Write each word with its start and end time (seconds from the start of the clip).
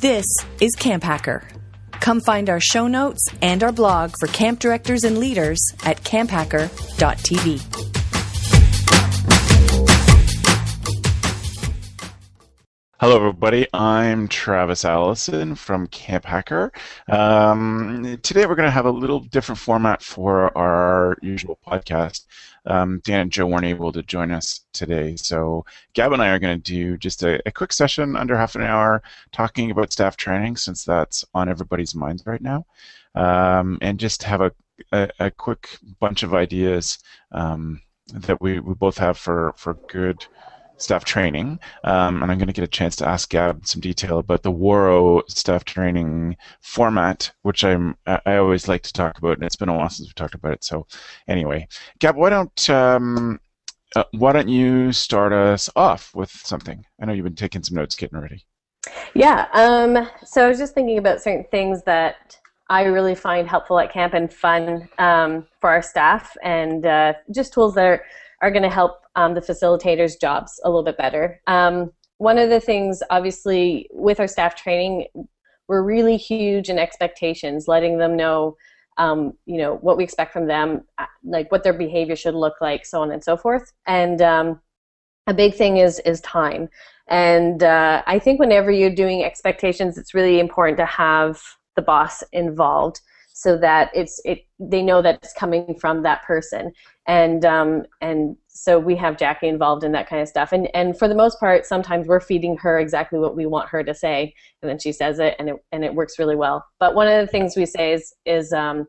This 0.00 0.24
is 0.62 0.74
Camp 0.76 1.02
Hacker. 1.02 1.46
Come 1.92 2.22
find 2.22 2.48
our 2.48 2.58
show 2.58 2.86
notes 2.86 3.22
and 3.42 3.62
our 3.62 3.70
blog 3.70 4.14
for 4.18 4.28
camp 4.28 4.58
directors 4.58 5.04
and 5.04 5.18
leaders 5.18 5.60
at 5.84 6.02
camphacker.tv. 6.04 7.99
Hello, 13.00 13.16
everybody. 13.16 13.66
I'm 13.72 14.28
Travis 14.28 14.84
Allison 14.84 15.54
from 15.54 15.86
Camp 15.86 16.26
Hacker. 16.26 16.70
Um, 17.08 18.18
today, 18.22 18.44
we're 18.44 18.56
going 18.56 18.66
to 18.66 18.70
have 18.70 18.84
a 18.84 18.90
little 18.90 19.20
different 19.20 19.58
format 19.58 20.02
for 20.02 20.54
our 20.54 21.16
usual 21.22 21.58
podcast. 21.66 22.26
Um, 22.66 23.00
Dan 23.02 23.20
and 23.20 23.32
Joe 23.32 23.46
weren't 23.46 23.64
able 23.64 23.90
to 23.90 24.02
join 24.02 24.30
us 24.30 24.66
today, 24.74 25.16
so 25.16 25.64
Gab 25.94 26.12
and 26.12 26.20
I 26.20 26.28
are 26.28 26.38
going 26.38 26.60
to 26.60 26.62
do 26.62 26.98
just 26.98 27.22
a, 27.22 27.40
a, 27.46 27.50
quick 27.50 27.72
session 27.72 28.16
under 28.16 28.36
half 28.36 28.54
an 28.54 28.64
hour 28.64 29.02
talking 29.32 29.70
about 29.70 29.94
staff 29.94 30.18
training, 30.18 30.58
since 30.58 30.84
that's 30.84 31.24
on 31.32 31.48
everybody's 31.48 31.94
minds 31.94 32.26
right 32.26 32.42
now, 32.42 32.66
um, 33.14 33.78
and 33.80 33.98
just 33.98 34.22
have 34.24 34.42
a, 34.42 34.52
a, 34.92 35.08
a, 35.20 35.30
quick 35.30 35.78
bunch 36.00 36.22
of 36.22 36.34
ideas 36.34 36.98
um, 37.32 37.80
that 38.12 38.42
we, 38.42 38.60
we 38.60 38.74
both 38.74 38.98
have 38.98 39.16
for, 39.16 39.54
for 39.56 39.72
good 39.88 40.26
staff 40.80 41.04
training, 41.04 41.58
um, 41.84 42.22
and 42.22 42.32
I'm 42.32 42.38
going 42.38 42.48
to 42.48 42.52
get 42.52 42.64
a 42.64 42.68
chance 42.68 42.96
to 42.96 43.08
ask 43.08 43.30
Gab 43.30 43.66
some 43.66 43.80
detail 43.80 44.18
about 44.18 44.42
the 44.42 44.52
Waro 44.52 45.22
staff 45.28 45.64
training 45.64 46.36
format, 46.60 47.32
which 47.42 47.64
I'm 47.64 47.96
I 48.06 48.36
always 48.36 48.68
like 48.68 48.82
to 48.82 48.92
talk 48.92 49.18
about, 49.18 49.34
and 49.34 49.44
it's 49.44 49.56
been 49.56 49.68
a 49.68 49.76
while 49.76 49.88
since 49.88 50.08
we 50.08 50.12
talked 50.14 50.34
about 50.34 50.52
it. 50.52 50.64
So, 50.64 50.86
anyway, 51.28 51.68
Gab, 51.98 52.16
why 52.16 52.30
don't 52.30 52.70
um, 52.70 53.40
uh, 53.96 54.04
why 54.12 54.32
don't 54.32 54.48
you 54.48 54.92
start 54.92 55.32
us 55.32 55.68
off 55.76 56.14
with 56.14 56.30
something? 56.30 56.84
I 57.00 57.06
know 57.06 57.12
you've 57.12 57.24
been 57.24 57.34
taking 57.34 57.62
some 57.62 57.76
notes, 57.76 57.94
getting 57.94 58.18
ready. 58.18 58.46
Yeah. 59.14 59.46
Um, 59.52 60.08
so 60.24 60.46
I 60.46 60.48
was 60.48 60.58
just 60.58 60.74
thinking 60.74 60.98
about 60.98 61.20
certain 61.20 61.44
things 61.50 61.82
that 61.84 62.38
I 62.70 62.84
really 62.84 63.14
find 63.16 63.48
helpful 63.48 63.78
at 63.80 63.92
camp 63.92 64.14
and 64.14 64.32
fun 64.32 64.88
um, 64.98 65.46
for 65.60 65.70
our 65.70 65.82
staff, 65.82 66.36
and 66.42 66.86
uh, 66.86 67.14
just 67.34 67.52
tools 67.52 67.74
that 67.74 67.84
are 67.84 68.04
are 68.40 68.50
going 68.50 68.62
to 68.62 68.70
help 68.70 69.02
um, 69.16 69.34
the 69.34 69.40
facilitators' 69.40 70.20
jobs 70.20 70.60
a 70.64 70.68
little 70.68 70.82
bit 70.82 70.96
better. 70.96 71.40
Um, 71.46 71.92
one 72.18 72.38
of 72.38 72.50
the 72.50 72.60
things, 72.60 73.02
obviously, 73.10 73.88
with 73.92 74.20
our 74.20 74.26
staff 74.26 74.54
training, 74.54 75.06
we're 75.68 75.82
really 75.82 76.16
huge 76.16 76.68
in 76.68 76.78
expectations, 76.78 77.68
letting 77.68 77.98
them 77.98 78.16
know, 78.16 78.56
um, 78.98 79.34
you 79.46 79.56
know, 79.56 79.76
what 79.76 79.96
we 79.96 80.04
expect 80.04 80.32
from 80.32 80.46
them, 80.46 80.82
uh, 80.98 81.06
like 81.24 81.50
what 81.52 81.62
their 81.62 81.72
behavior 81.72 82.16
should 82.16 82.34
look 82.34 82.60
like, 82.60 82.84
so 82.84 83.00
on 83.00 83.10
and 83.10 83.22
so 83.22 83.36
forth. 83.36 83.72
And 83.86 84.20
um, 84.20 84.60
a 85.26 85.34
big 85.34 85.54
thing 85.54 85.78
is 85.78 86.00
is 86.00 86.20
time. 86.20 86.68
And 87.08 87.62
uh, 87.62 88.02
I 88.06 88.18
think 88.18 88.38
whenever 88.38 88.70
you're 88.70 88.94
doing 88.94 89.24
expectations, 89.24 89.96
it's 89.96 90.14
really 90.14 90.40
important 90.40 90.78
to 90.78 90.86
have 90.86 91.40
the 91.76 91.82
boss 91.82 92.22
involved 92.32 93.00
so 93.32 93.56
that 93.56 93.90
it's 93.94 94.20
it 94.24 94.46
they 94.58 94.82
know 94.82 95.00
that 95.00 95.18
it's 95.22 95.32
coming 95.32 95.74
from 95.80 96.02
that 96.02 96.22
person 96.24 96.72
and 97.10 97.44
um, 97.44 97.82
and 98.00 98.36
so 98.46 98.78
we 98.78 98.94
have 98.94 99.16
Jackie 99.16 99.48
involved 99.48 99.82
in 99.82 99.90
that 99.92 100.08
kind 100.08 100.22
of 100.22 100.28
stuff. 100.28 100.52
And 100.52 100.68
and 100.74 100.96
for 100.96 101.08
the 101.08 101.14
most 101.14 101.40
part 101.40 101.66
sometimes 101.66 102.06
we're 102.06 102.20
feeding 102.20 102.56
her 102.58 102.78
exactly 102.78 103.18
what 103.18 103.34
we 103.34 103.46
want 103.46 103.68
her 103.70 103.82
to 103.82 103.92
say 103.92 104.32
and 104.62 104.70
then 104.70 104.78
she 104.78 104.92
says 104.92 105.18
it 105.18 105.34
and 105.40 105.48
it 105.48 105.56
and 105.72 105.84
it 105.84 105.92
works 105.92 106.20
really 106.20 106.36
well. 106.36 106.64
But 106.78 106.94
one 106.94 107.08
of 107.08 107.20
the 107.20 107.26
things 107.26 107.56
we 107.56 107.66
say 107.66 107.92
is 107.94 108.14
is 108.26 108.52
um, 108.52 108.86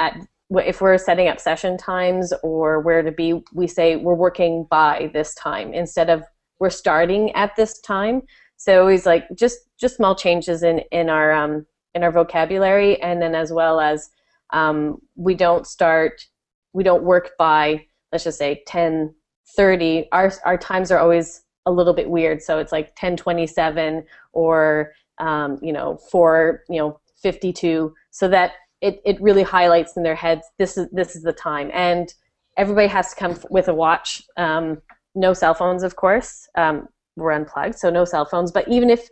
at 0.00 0.16
if 0.50 0.80
we're 0.80 0.98
setting 0.98 1.28
up 1.28 1.38
session 1.38 1.78
times 1.78 2.32
or 2.42 2.80
where 2.80 3.02
to 3.02 3.12
be 3.12 3.40
we 3.54 3.68
say 3.68 3.94
we're 3.94 4.14
working 4.14 4.66
by 4.68 5.10
this 5.14 5.32
time 5.36 5.72
instead 5.72 6.10
of 6.10 6.24
we're 6.58 6.68
starting 6.68 7.30
at 7.32 7.54
this 7.54 7.80
time. 7.80 8.22
So 8.56 8.88
he's 8.88 9.06
like 9.06 9.24
just 9.36 9.58
just 9.80 9.96
small 9.96 10.16
changes 10.16 10.64
in 10.64 10.80
in 10.90 11.08
our 11.08 11.30
um, 11.30 11.64
in 11.94 12.02
our 12.02 12.10
vocabulary, 12.10 13.00
and 13.00 13.22
then 13.22 13.36
as 13.36 13.52
well 13.52 13.78
as 13.80 14.10
um, 14.52 14.98
we 15.16 15.34
don't 15.34 15.66
start, 15.66 16.26
we 16.72 16.82
don't 16.82 17.02
work 17.02 17.32
by, 17.38 17.86
let's 18.10 18.24
just 18.24 18.38
say 18.38 18.62
10, 18.66 19.14
30. 19.56 20.08
Our, 20.12 20.32
our 20.44 20.56
times 20.56 20.90
are 20.90 20.98
always 20.98 21.42
a 21.66 21.70
little 21.70 21.92
bit 21.92 22.08
weird, 22.08 22.42
so 22.42 22.58
it's 22.58 22.72
like 22.72 22.86
1027 22.88 24.04
or, 24.32 24.92
um, 25.18 25.58
you 25.62 25.72
know, 25.72 25.98
4, 26.10 26.64
you 26.68 26.78
know, 26.78 27.00
52, 27.22 27.94
so 28.10 28.28
that 28.28 28.52
it, 28.80 29.00
it 29.04 29.20
really 29.20 29.42
highlights 29.42 29.96
in 29.96 30.02
their 30.02 30.14
heads, 30.14 30.44
this 30.58 30.76
is, 30.76 30.88
this 30.90 31.14
is 31.14 31.22
the 31.22 31.32
time. 31.32 31.70
And 31.72 32.12
everybody 32.56 32.88
has 32.88 33.10
to 33.10 33.16
come 33.16 33.38
with 33.50 33.68
a 33.68 33.74
watch. 33.74 34.22
Um, 34.36 34.82
no 35.14 35.32
cell 35.34 35.54
phones, 35.54 35.82
of 35.82 35.96
course. 35.96 36.48
Um, 36.56 36.88
we're 37.16 37.32
unplugged, 37.32 37.78
so 37.78 37.90
no 37.90 38.04
cell 38.04 38.24
phones. 38.24 38.50
But 38.50 38.66
even 38.68 38.90
if 38.90 39.08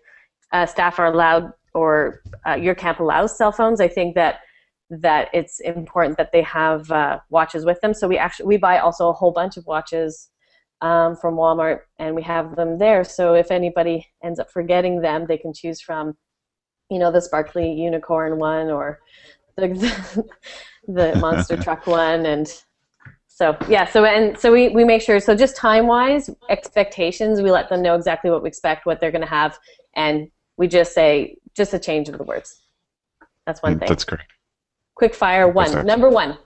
uh, 0.53 0.67
staff 0.67 0.99
are 0.99 1.07
allowed 1.07 1.53
or 1.75 2.23
uh, 2.47 2.55
your 2.55 2.75
camp 2.75 3.01
allows 3.01 3.37
cell 3.37 3.53
phones, 3.53 3.81
I 3.81 3.89
think 3.89 4.15
that 4.15 4.41
that 4.91 5.29
it's 5.33 5.61
important 5.61 6.19
that 6.19 6.33
they 6.33 6.43
have 6.43 6.91
uh, 6.91 7.21
watches 7.31 7.65
with 7.65 7.81
them. 7.81 7.95
So 7.95 8.09
we 8.09 8.19
actually 8.19 8.47
we 8.47 8.57
buy 8.57 8.79
also 8.79 9.09
a 9.09 9.13
whole 9.13 9.31
bunch 9.31 9.57
of 9.57 9.67
watches 9.67 10.31
um, 10.83 11.17
from 11.17 11.37
Walmart, 11.37 11.81
and 11.99 12.15
we 12.15 12.23
have 12.23 12.57
them 12.57 12.79
there. 12.79 13.05
So 13.05 13.35
if 13.35 13.51
anybody 13.51 14.07
ends 14.25 14.39
up 14.41 14.51
forgetting 14.51 15.01
them, 15.01 15.27
they 15.27 15.39
can 15.39 15.53
choose 15.53 15.81
from, 15.81 16.17
you 16.91 16.99
know, 16.99 17.13
the 17.13 17.21
sparkly 17.21 17.73
unicorn 17.73 18.39
one 18.39 18.71
or 18.71 19.01
the 19.57 19.69
the 20.89 21.15
monster 21.21 21.57
truck 21.57 21.87
one, 21.87 22.27
and 22.27 22.53
so 23.29 23.57
yeah. 23.69 23.85
So 23.85 24.05
and 24.05 24.37
so 24.39 24.53
we 24.53 24.69
we 24.71 24.85
make 24.85 25.03
sure. 25.03 25.21
So 25.21 25.37
just 25.37 25.57
time 25.57 25.87
wise 25.87 26.31
expectations, 26.49 27.41
we 27.41 27.53
let 27.53 27.69
them 27.69 27.83
know 27.83 27.95
exactly 27.95 28.31
what 28.31 28.43
we 28.43 28.49
expect, 28.49 28.87
what 28.87 29.01
they're 29.01 29.13
going 29.13 29.21
to 29.23 29.29
have, 29.29 29.57
and 29.95 30.29
we 30.57 30.67
just 30.67 30.95
say 30.95 31.37
just 31.55 31.75
a 31.75 31.79
change 31.79 32.09
of 32.09 32.19
the 32.19 32.25
words. 32.25 32.61
That's 33.47 33.63
one 33.63 33.77
mm, 33.77 33.81
thing. 33.81 33.89
That's 33.89 34.05
great. 34.05 34.21
Quick 35.01 35.15
fire 35.15 35.49
one. 35.49 35.87
Number 35.87 36.11
one. 36.11 36.37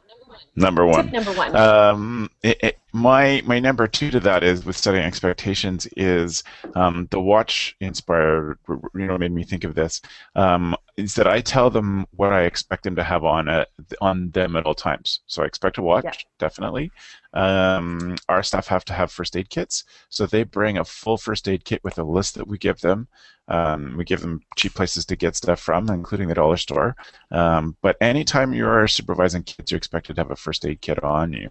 Number 0.55 0.87
one. 0.87 1.07
Tip 1.07 1.13
number 1.13 1.33
one. 1.33 1.57
Um, 1.57 2.31
it, 2.41 2.57
it, 2.63 2.79
my 2.95 3.43
my 3.45 3.59
number 3.59 3.89
two 3.89 4.11
to 4.13 4.21
that 4.21 4.45
is 4.45 4.65
with 4.65 4.77
setting 4.77 5.03
expectations 5.03 5.89
is 5.97 6.45
um, 6.77 7.09
the 7.11 7.21
watch 7.21 7.77
inspired. 7.81 8.59
You 8.69 9.07
know, 9.07 9.19
made 9.19 9.33
me 9.33 9.43
think 9.43 9.65
of 9.65 9.75
this. 9.75 10.01
Um, 10.37 10.77
is 10.97 11.17
that 11.17 11.27
I 11.27 11.41
tell 11.41 11.71
them 11.71 12.07
what 12.13 12.33
I 12.33 12.43
expect 12.43 12.85
them 12.85 12.95
to 12.95 13.03
have 13.03 13.25
on 13.25 13.49
a, 13.49 13.67
on 14.01 14.31
them 14.31 14.55
at 14.55 14.65
all 14.65 14.77
times. 14.77 15.21
So 15.27 15.43
I 15.43 15.47
expect 15.47 15.79
a 15.79 15.83
watch, 15.83 16.05
yeah. 16.05 16.13
definitely. 16.39 16.93
Um, 17.33 18.15
our 18.29 18.45
staff 18.45 18.69
have 18.69 18.85
to 18.85 18.93
have 18.93 19.11
first 19.11 19.37
aid 19.37 19.51
kits, 19.51 19.83
so 20.09 20.25
they 20.25 20.45
bring 20.45 20.79
a 20.79 20.85
full 20.85 21.17
first 21.17 21.49
aid 21.49 21.65
kit 21.65 21.83
with 21.83 21.99
a 21.99 22.05
list 22.05 22.37
that 22.37 22.47
we 22.47 22.59
give 22.59 22.81
them. 22.81 23.09
Um, 23.49 23.97
we 23.97 24.05
give 24.05 24.21
them 24.21 24.41
cheap 24.57 24.75
places 24.75 25.05
to 25.07 25.17
get 25.17 25.37
stuff 25.37 25.61
from, 25.61 25.91
including 25.91 26.29
the 26.29 26.35
dollar 26.35 26.57
store. 26.57 26.97
Um, 27.31 27.77
but 27.83 27.97
anytime 28.01 28.55
you're 28.55 28.87
supervising 28.89 29.43
kids, 29.43 29.71
you're 29.71 29.79
expected 29.79 30.15
to 30.15 30.21
have 30.21 30.31
a 30.31 30.37
first 30.37 30.65
aid 30.65 30.81
kit 30.81 31.03
on 31.03 31.33
you. 31.33 31.51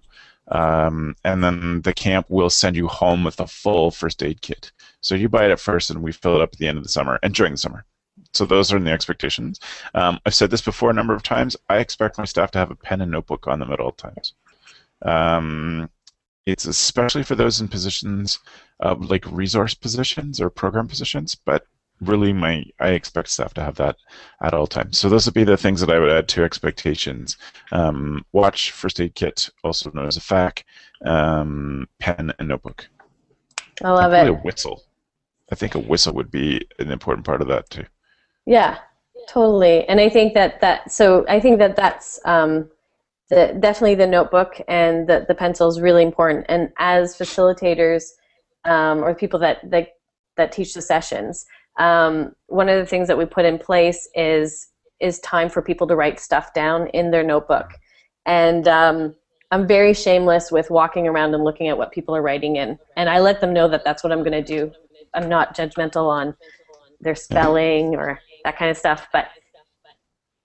Um, 0.50 1.16
and 1.24 1.44
then 1.44 1.82
the 1.82 1.94
camp 1.94 2.26
will 2.30 2.50
send 2.50 2.76
you 2.76 2.88
home 2.88 3.24
with 3.24 3.40
a 3.40 3.48
full 3.48 3.92
first 3.92 4.22
aid 4.22 4.42
kit. 4.42 4.72
So 5.02 5.16
you 5.16 5.30
buy 5.30 5.46
it 5.46 5.52
at 5.52 5.60
first, 5.60 5.90
and 5.90 6.04
we 6.04 6.12
fill 6.12 6.36
it 6.36 6.42
up 6.42 6.54
at 6.54 6.60
the 6.60 6.68
end 6.68 6.78
of 6.78 6.84
the 6.84 6.90
summer 6.90 7.20
and 7.24 7.34
during 7.34 7.54
the 7.54 7.58
summer. 7.58 7.86
So 8.34 8.46
those 8.46 8.74
are 8.74 8.80
the 8.80 8.92
expectations. 8.92 9.60
Um, 9.94 10.20
I've 10.26 10.34
said 10.34 10.50
this 10.50 10.62
before 10.62 10.90
a 10.90 10.94
number 10.94 11.14
of 11.14 11.24
times. 11.24 11.56
I 11.70 11.78
expect 11.78 12.18
my 12.18 12.26
staff 12.26 12.52
to 12.52 12.60
have 12.60 12.72
a 12.72 12.76
pen 12.76 13.02
and 13.02 13.12
notebook 13.12 13.48
on 13.48 13.60
them 13.60 13.72
at 13.72 13.80
all 13.80 13.92
times. 13.92 14.34
Um, 15.04 15.90
it's 16.46 16.66
especially 16.66 17.24
for 17.24 17.36
those 17.36 17.62
in 17.62 17.68
positions 17.68 18.40
uh, 18.82 18.96
like 19.00 19.26
resource 19.32 19.74
positions 19.74 20.42
or 20.42 20.50
program 20.50 20.88
positions, 20.88 21.36
but 21.36 21.66
really 22.08 22.34
my 22.34 22.64
I 22.80 22.90
expect 22.90 23.30
staff 23.30 23.54
to 23.56 23.64
have 23.64 23.76
that 23.76 23.98
at 24.42 24.54
all 24.54 24.68
times. 24.68 24.98
So 24.98 25.10
those 25.10 25.26
would 25.26 25.34
be 25.34 25.44
the 25.44 25.58
things 25.58 25.82
that 25.82 25.90
I 25.90 26.00
would 26.00 26.12
add 26.12 26.28
to 26.30 26.44
expectations. 26.44 27.38
Um, 27.72 28.26
watch, 28.32 28.72
first 28.72 29.00
aid 29.00 29.16
kit, 29.16 29.50
also 29.64 29.92
known 29.92 30.08
as 30.08 30.18
a 30.18 30.22
FAC, 30.22 30.66
um, 31.06 31.88
pen, 32.00 32.34
and 32.40 32.48
notebook. 32.48 32.88
I 33.84 33.92
love 33.92 34.14
it. 34.14 34.28
A 34.28 34.34
whistle. 34.34 34.84
I 35.52 35.56
think 35.56 35.76
a 35.76 35.80
whistle 35.80 36.14
would 36.14 36.32
be 36.32 36.68
an 36.80 36.92
important 36.92 37.26
part 37.26 37.42
of 37.42 37.48
that 37.48 37.70
too. 37.70 37.86
Yeah, 38.46 38.80
totally. 39.28 39.88
And 39.88 40.00
I 40.00 40.10
think 40.10 40.34
that 40.34 40.62
that 40.62 40.92
so 40.92 41.26
I 41.28 41.40
think 41.40 41.60
that 41.60 41.76
that's 41.76 42.20
um, 42.26 42.70
the, 43.30 43.56
definitely 43.60 43.96
the 43.96 44.08
notebook 44.08 44.62
and 44.68 45.08
the 45.08 45.26
the 45.28 45.36
pencil 45.36 45.68
is 45.68 45.82
really 45.82 46.04
important. 46.04 46.46
And 46.50 46.72
as 46.78 47.18
facilitators 47.18 48.12
um, 48.66 49.04
or 49.04 49.14
people 49.14 49.40
that 49.40 49.70
that 49.70 49.90
that 50.38 50.52
teach 50.52 50.74
the 50.74 50.82
sessions, 50.82 51.46
um, 51.78 52.36
one 52.48 52.70
of 52.70 52.78
the 52.78 52.86
things 52.86 53.08
that 53.08 53.18
we 53.18 53.26
put 53.26 53.46
in 53.46 53.58
place 53.58 54.08
is 54.16 54.68
is 55.00 55.20
time 55.20 55.50
for 55.50 55.62
people 55.62 55.88
to 55.88 55.96
write 55.96 56.20
stuff 56.20 56.54
down 56.54 56.88
in 56.90 57.12
their 57.12 57.24
notebook. 57.24 57.74
And 58.26 58.68
um, 58.70 59.16
I'm 59.52 59.68
very 59.68 59.94
shameless 59.94 60.50
with 60.50 60.72
walking 60.72 61.08
around 61.08 61.34
and 61.34 61.44
looking 61.44 61.68
at 61.68 61.78
what 61.78 61.92
people 61.92 62.16
are 62.16 62.22
writing 62.22 62.56
in, 62.56 62.80
and 62.96 63.10
I 63.10 63.20
let 63.20 63.42
them 63.42 63.54
know 63.54 63.68
that 63.68 63.84
that's 63.84 64.04
what 64.04 64.12
I'm 64.12 64.20
going 64.20 64.32
to 64.32 64.44
do. 64.44 64.72
I'm 65.14 65.30
not 65.30 65.56
judgmental 65.56 66.10
on 66.10 66.36
their 67.02 67.16
spelling 67.16 67.96
or 67.96 68.20
that 68.44 68.58
kind 68.58 68.72
of 68.72 68.78
stuff, 68.78 69.08
but 69.12 69.28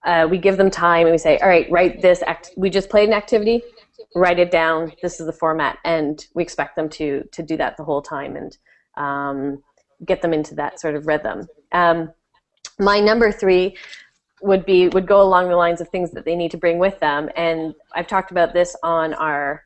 uh, 0.05 0.27
we 0.29 0.39
give 0.39 0.57
them 0.57 0.71
time 0.71 1.07
and 1.07 1.13
we 1.13 1.19
say, 1.19 1.39
all 1.39 1.49
right, 1.49 1.71
write 1.71 2.03
this. 2.03 2.23
Act- 2.27 2.51
we 2.57 2.71
just 2.71 2.89
played 2.89 3.09
an 3.09 3.15
activity, 3.15 3.63
write 4.15 4.39
it 4.39 4.51
down. 4.51 4.93
This 5.03 5.21
is 5.21 5.27
the 5.27 5.33
format, 5.33 5.79
and 5.85 6.25
we 6.35 6.43
expect 6.43 6.77
them 6.77 6.89
to 6.91 7.25
to 7.33 7.43
do 7.43 7.57
that 7.57 7.77
the 7.77 7.85
whole 7.85 8.03
time. 8.03 8.37
And 8.37 8.57
um, 8.97 9.63
get 10.05 10.23
them 10.23 10.33
into 10.33 10.55
that 10.55 10.81
sort 10.81 10.95
of 10.95 11.07
rhythm. 11.07 11.47
Um, 11.73 12.13
my 12.79 13.01
number 13.01 13.33
three 13.33 13.77
would 14.41 14.65
be 14.65 14.89
would 14.89 15.07
go 15.07 15.21
along 15.21 15.49
the 15.49 15.57
lines 15.57 15.81
of 15.81 15.89
things 15.89 16.13
that 16.13 16.25
they 16.25 16.37
need 16.37 16.51
to 16.53 16.57
bring 16.57 16.79
with 16.79 16.99
them, 17.01 17.29
and 17.37 17.75
I've 17.95 18.07
talked 18.07 18.31
about 18.31 18.53
this 18.53 18.77
on 18.83 19.15
our 19.15 19.65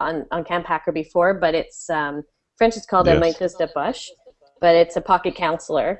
on 0.00 0.26
on 0.30 0.44
Camp 0.44 0.66
Hacker 0.66 0.92
before, 0.92 1.34
but 1.34 1.54
it's 1.54 1.90
um, 1.90 2.22
French 2.56 2.76
is 2.76 2.86
called 2.86 3.06
yes. 3.06 3.16
a 3.16 3.20
maîtresse 3.20 3.58
de 3.58 3.68
poche, 3.68 4.10
but 4.60 4.76
it's 4.76 4.96
a 4.96 5.00
pocket 5.00 5.34
counselor, 5.34 5.98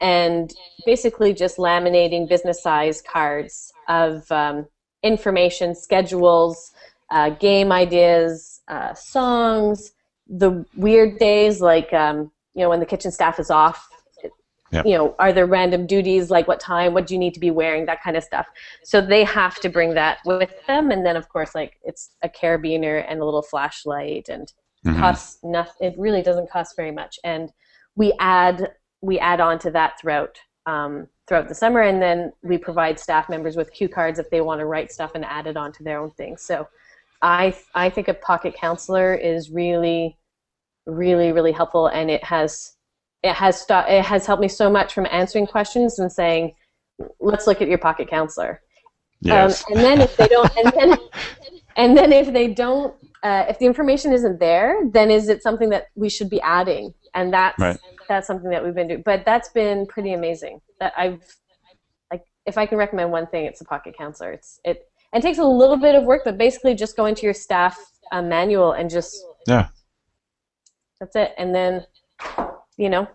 and 0.00 0.52
basically 0.86 1.32
just 1.32 1.56
laminating 1.58 2.28
business 2.28 2.62
size 2.62 3.02
cards 3.02 3.72
of 3.88 4.30
um, 4.30 4.66
information, 5.02 5.74
schedules, 5.74 6.72
uh, 7.10 7.30
game 7.30 7.72
ideas, 7.72 8.60
uh, 8.68 8.94
songs, 8.94 9.92
the 10.28 10.64
weird 10.76 11.18
days 11.18 11.60
like 11.60 11.92
um, 11.92 12.30
you 12.54 12.62
know 12.62 12.68
when 12.68 12.80
the 12.80 12.86
kitchen 12.86 13.10
staff 13.10 13.38
is 13.38 13.50
off 13.50 13.88
Yep. 14.72 14.86
You 14.86 14.96
know, 14.96 15.14
are 15.18 15.34
there 15.34 15.46
random 15.46 15.86
duties 15.86 16.30
like 16.30 16.48
what 16.48 16.58
time, 16.58 16.94
what 16.94 17.06
do 17.06 17.12
you 17.12 17.20
need 17.20 17.34
to 17.34 17.40
be 17.40 17.50
wearing, 17.50 17.84
that 17.86 18.02
kind 18.02 18.16
of 18.16 18.24
stuff. 18.24 18.46
So 18.82 19.02
they 19.02 19.22
have 19.22 19.60
to 19.60 19.68
bring 19.68 19.92
that 19.94 20.18
with 20.24 20.54
them, 20.66 20.90
and 20.90 21.04
then 21.04 21.14
of 21.14 21.28
course, 21.28 21.54
like 21.54 21.78
it's 21.82 22.16
a 22.22 22.28
carabiner 22.28 23.04
and 23.06 23.20
a 23.20 23.24
little 23.24 23.42
flashlight, 23.42 24.30
and 24.30 24.50
mm-hmm. 24.84 24.98
costs 24.98 25.38
nothing. 25.42 25.88
It 25.88 25.94
really 25.98 26.22
doesn't 26.22 26.50
cost 26.50 26.74
very 26.74 26.90
much, 26.90 27.18
and 27.22 27.52
we 27.96 28.14
add 28.18 28.72
we 29.02 29.18
add 29.18 29.40
on 29.40 29.58
to 29.58 29.70
that 29.72 30.00
throughout 30.00 30.38
um, 30.64 31.06
throughout 31.28 31.50
the 31.50 31.54
summer, 31.54 31.82
and 31.82 32.00
then 32.00 32.32
we 32.42 32.56
provide 32.56 32.98
staff 32.98 33.28
members 33.28 33.56
with 33.56 33.70
cue 33.74 33.90
cards 33.90 34.18
if 34.18 34.30
they 34.30 34.40
want 34.40 34.60
to 34.60 34.64
write 34.64 34.90
stuff 34.90 35.10
and 35.14 35.24
add 35.26 35.46
it 35.46 35.58
onto 35.58 35.84
their 35.84 35.98
own 35.98 36.12
things. 36.12 36.40
So 36.40 36.66
I 37.20 37.54
I 37.74 37.90
think 37.90 38.08
a 38.08 38.14
pocket 38.14 38.54
counselor 38.54 39.14
is 39.14 39.50
really 39.50 40.16
really 40.86 41.32
really 41.32 41.52
helpful, 41.52 41.86
and 41.86 42.10
it 42.10 42.24
has 42.24 42.76
it 43.22 43.34
has 43.34 43.60
st- 43.60 43.88
it 43.88 44.04
has 44.04 44.26
helped 44.26 44.42
me 44.42 44.48
so 44.48 44.70
much 44.70 44.92
from 44.92 45.06
answering 45.10 45.46
questions 45.46 45.98
and 45.98 46.10
saying, 46.10 46.54
let's 47.20 47.46
look 47.46 47.62
at 47.62 47.68
your 47.68 47.78
pocket 47.78 48.08
counselor. 48.08 48.60
Yes. 49.20 49.64
Um, 49.70 49.76
and 49.76 49.84
then 49.84 50.00
if 50.00 50.16
they 50.16 50.26
don't, 50.26 50.50
and 50.56 50.72
then 50.72 50.98
and 51.76 51.96
then 51.96 52.12
if 52.12 52.32
they 52.32 52.48
don't, 52.48 52.94
uh, 53.22 53.46
if 53.48 53.58
the 53.58 53.66
information 53.66 54.12
isn't 54.12 54.40
there, 54.40 54.80
then 54.92 55.10
is 55.10 55.28
it 55.28 55.42
something 55.42 55.70
that 55.70 55.86
we 55.94 56.08
should 56.08 56.28
be 56.28 56.40
adding? 56.40 56.92
And 57.14 57.32
that's 57.32 57.58
right. 57.58 57.78
that's 58.08 58.26
something 58.26 58.50
that 58.50 58.64
we've 58.64 58.74
been 58.74 58.88
doing. 58.88 59.02
But 59.04 59.24
that's 59.24 59.48
been 59.50 59.86
pretty 59.86 60.12
amazing. 60.12 60.60
That 60.80 60.92
I've 60.96 61.22
like, 62.10 62.24
if 62.46 62.58
I 62.58 62.66
can 62.66 62.78
recommend 62.78 63.12
one 63.12 63.26
thing, 63.28 63.46
it's 63.46 63.60
a 63.60 63.64
pocket 63.64 63.96
counselor. 63.96 64.32
It's 64.32 64.60
it 64.64 64.88
and 65.12 65.22
it 65.22 65.26
takes 65.26 65.38
a 65.38 65.44
little 65.44 65.76
bit 65.76 65.94
of 65.94 66.04
work, 66.04 66.22
but 66.24 66.38
basically 66.38 66.74
just 66.74 66.96
go 66.96 67.06
into 67.06 67.22
your 67.22 67.34
staff 67.34 67.78
uh, 68.10 68.22
manual 68.22 68.72
and 68.72 68.90
just 68.90 69.24
yeah, 69.46 69.68
that's 71.02 71.16
it. 71.16 71.34
And 71.36 71.52
then 71.52 71.84
you 72.76 72.88
know, 72.88 73.08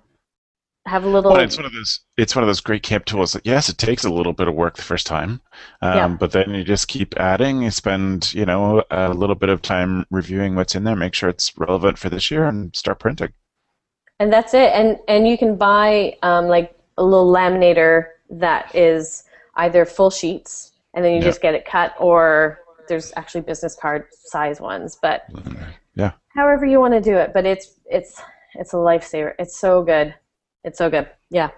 have 0.86 1.04
a 1.04 1.08
little. 1.08 1.32
Well, 1.32 1.42
it's 1.42 1.58
one 1.58 1.66
of 1.66 1.72
those. 1.72 2.02
It's 2.18 2.36
one 2.36 2.44
of 2.44 2.48
those 2.48 2.60
great 2.60 2.84
camp 2.84 3.06
tools 3.06 3.32
that 3.32 3.46
yes, 3.46 3.70
it 3.70 3.78
takes 3.78 4.04
a 4.04 4.10
little 4.10 4.34
bit 4.34 4.50
of 4.50 4.56
work 4.56 4.76
the 4.76 4.82
first 4.82 5.08
time, 5.08 5.42
um, 5.82 5.96
yeah. 5.96 6.08
but 6.08 6.32
then 6.32 6.54
you 6.54 6.64
just 6.64 6.90
keep 6.90 7.16
adding. 7.18 7.62
You 7.62 7.72
spend 7.72 8.34
you 8.34 8.46
know 8.46 8.84
a 8.92 9.14
little 9.14 9.36
bit 9.36 9.50
of 9.50 9.62
time 9.62 10.06
reviewing 10.12 10.56
what's 10.56 10.76
in 10.76 10.84
there, 10.84 10.96
make 10.96 11.14
sure 11.14 11.30
it's 11.30 11.58
relevant 11.58 11.98
for 11.98 12.10
this 12.10 12.30
year, 12.30 12.46
and 12.46 12.76
start 12.76 13.00
printing. 13.00 13.34
And 14.20 14.34
that's 14.34 14.54
it. 14.54 14.72
And 14.74 14.98
and 15.08 15.28
you 15.28 15.38
can 15.38 15.56
buy 15.56 16.18
um, 16.24 16.48
like 16.48 16.78
a 16.98 17.04
little 17.04 17.32
laminator 17.32 18.08
that 18.30 18.74
is 18.76 19.24
either 19.56 19.86
full 19.86 20.10
sheets, 20.10 20.74
and 20.94 21.06
then 21.06 21.16
you 21.16 21.22
just 21.22 21.42
get 21.42 21.54
it 21.54 21.66
cut, 21.66 21.96
or 22.00 22.60
there's 22.90 23.14
actually 23.16 23.42
business 23.42 23.76
card 23.76 24.08
size 24.12 24.60
ones. 24.60 24.98
But 25.02 25.26
yeah, 25.96 26.12
however 26.38 26.66
you 26.66 26.80
want 26.80 26.94
to 26.94 27.02
do 27.02 27.18
it, 27.18 27.32
but 27.34 27.46
it's 27.46 27.80
it's 27.86 28.22
it's 28.54 28.74
a 28.74 28.78
lifesaver. 28.78 29.34
It's 29.40 29.58
so 29.58 29.84
good. 29.84 30.16
It's 30.64 30.78
so 30.78 30.90
good. 30.90 31.10
Yeah. 31.30 31.50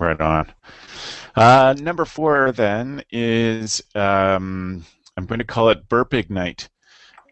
Right 0.00 0.20
on. 0.20 0.50
Uh, 1.36 1.74
number 1.78 2.04
four 2.04 2.50
then 2.52 3.02
is 3.12 3.82
um, 3.94 4.84
I'm 5.16 5.26
going 5.26 5.38
to 5.38 5.44
call 5.44 5.68
it 5.68 5.88
Burp 5.88 6.14
Ignite. 6.14 6.68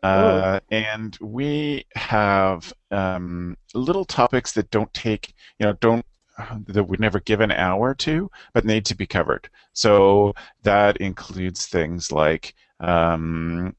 Uh, 0.03 0.61
and 0.71 1.19
we 1.21 1.85
have 1.97 2.73
um, 2.93 3.57
little 3.75 4.05
topics 4.05 4.53
that 4.53 4.71
don't 4.71 4.93
take, 4.95 5.35
you 5.59 5.67
know, 5.67 5.73
don't 5.81 6.05
that 6.67 6.85
we 6.85 6.97
never 7.01 7.19
give 7.21 7.41
an 7.41 7.51
hour 7.51 7.95
to, 7.95 8.31
but 8.53 8.65
need 8.65 8.85
to 8.85 8.95
be 8.95 9.07
covered. 9.07 9.49
So 9.73 10.35
that 10.63 10.99
includes 10.99 11.67
things 11.67 12.13
like 12.13 12.55
um, 12.79 13.75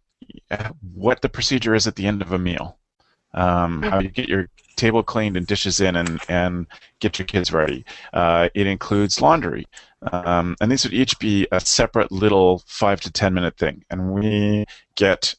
what 0.93 1.21
the 1.21 1.29
procedure 1.29 1.75
is 1.75 1.87
at 1.87 1.95
the 1.95 2.07
end 2.07 2.21
of 2.21 2.31
a 2.31 2.39
meal, 2.39 2.77
um, 3.33 3.81
how 3.83 3.99
you 3.99 4.09
get 4.09 4.29
your 4.29 4.49
table 4.75 5.03
cleaned 5.03 5.35
and 5.35 5.47
dishes 5.47 5.79
in 5.81 5.95
and, 5.95 6.19
and 6.29 6.67
get 6.99 7.19
your 7.19 7.25
kids 7.25 7.51
ready. 7.51 7.83
Uh, 8.13 8.49
it 8.53 8.67
includes 8.67 9.21
laundry. 9.21 9.65
Um, 10.11 10.55
and 10.61 10.71
these 10.71 10.83
would 10.83 10.93
each 10.93 11.17
be 11.19 11.47
a 11.51 11.59
separate 11.59 12.11
little 12.11 12.63
five 12.67 13.01
to 13.01 13.11
ten 13.11 13.33
minute 13.33 13.57
thing. 13.57 13.83
And 13.89 14.13
we 14.13 14.65
get 14.95 15.35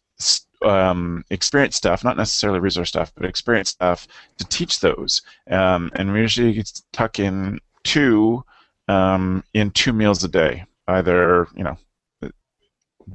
um, 0.63 1.25
experienced 1.31 1.79
staff, 1.79 2.05
not 2.05 2.17
necessarily 2.17 2.61
resource 2.61 2.89
staff, 2.89 3.13
but 3.15 3.25
experienced 3.25 3.75
staff 3.75 4.09
to 4.39 4.45
teach 4.45 4.81
those. 4.81 5.23
Um, 5.51 5.91
and 5.95 6.13
we 6.13 6.21
usually 6.21 6.65
tuck 6.93 7.19
in 7.19 7.61
two 7.85 8.45
um, 8.89 9.45
in 9.55 9.71
two 9.71 9.93
meals 9.93 10.25
a 10.25 10.29
day, 10.29 10.65
either 10.89 11.47
you 11.55 11.63
know 11.63 11.79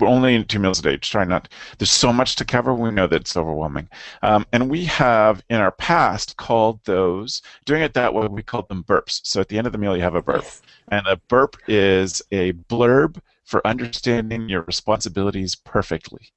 only 0.02 0.44
two 0.44 0.60
meals 0.60 0.80
a 0.80 0.82
day. 0.82 0.98
Try 0.98 1.24
not. 1.24 1.50
There's 1.78 1.92
so 1.92 2.14
much 2.14 2.36
to 2.38 2.46
cover. 2.46 2.74
We 2.74 2.92
know 2.92 3.08
that 3.08 3.22
it's 3.22 3.38
overwhelming, 3.38 3.90
um, 4.22 4.46
and 4.52 4.70
we 4.70 4.86
have 4.86 5.44
in 5.50 5.58
our 5.58 5.72
past 5.72 6.38
called 6.38 6.80
those 6.86 7.42
doing 7.66 7.82
it 7.82 7.94
that 7.94 8.14
way. 8.14 8.28
We 8.28 8.44
called 8.44 8.70
them 8.70 8.84
burps. 8.84 9.22
So 9.24 9.42
at 9.42 9.50
the 9.50 9.58
end 9.58 9.68
of 9.68 9.74
the 9.74 9.80
meal, 9.80 9.96
you 9.96 10.04
have 10.04 10.16
a 10.16 10.22
burp, 10.22 10.46
and 10.90 11.06
a 11.08 11.18
burp 11.28 11.58
is 11.68 12.22
a 12.32 12.54
blurb 12.54 13.20
for 13.46 13.66
understanding 13.68 14.50
your 14.50 14.62
responsibilities 14.62 15.56
perfectly. 15.56 16.32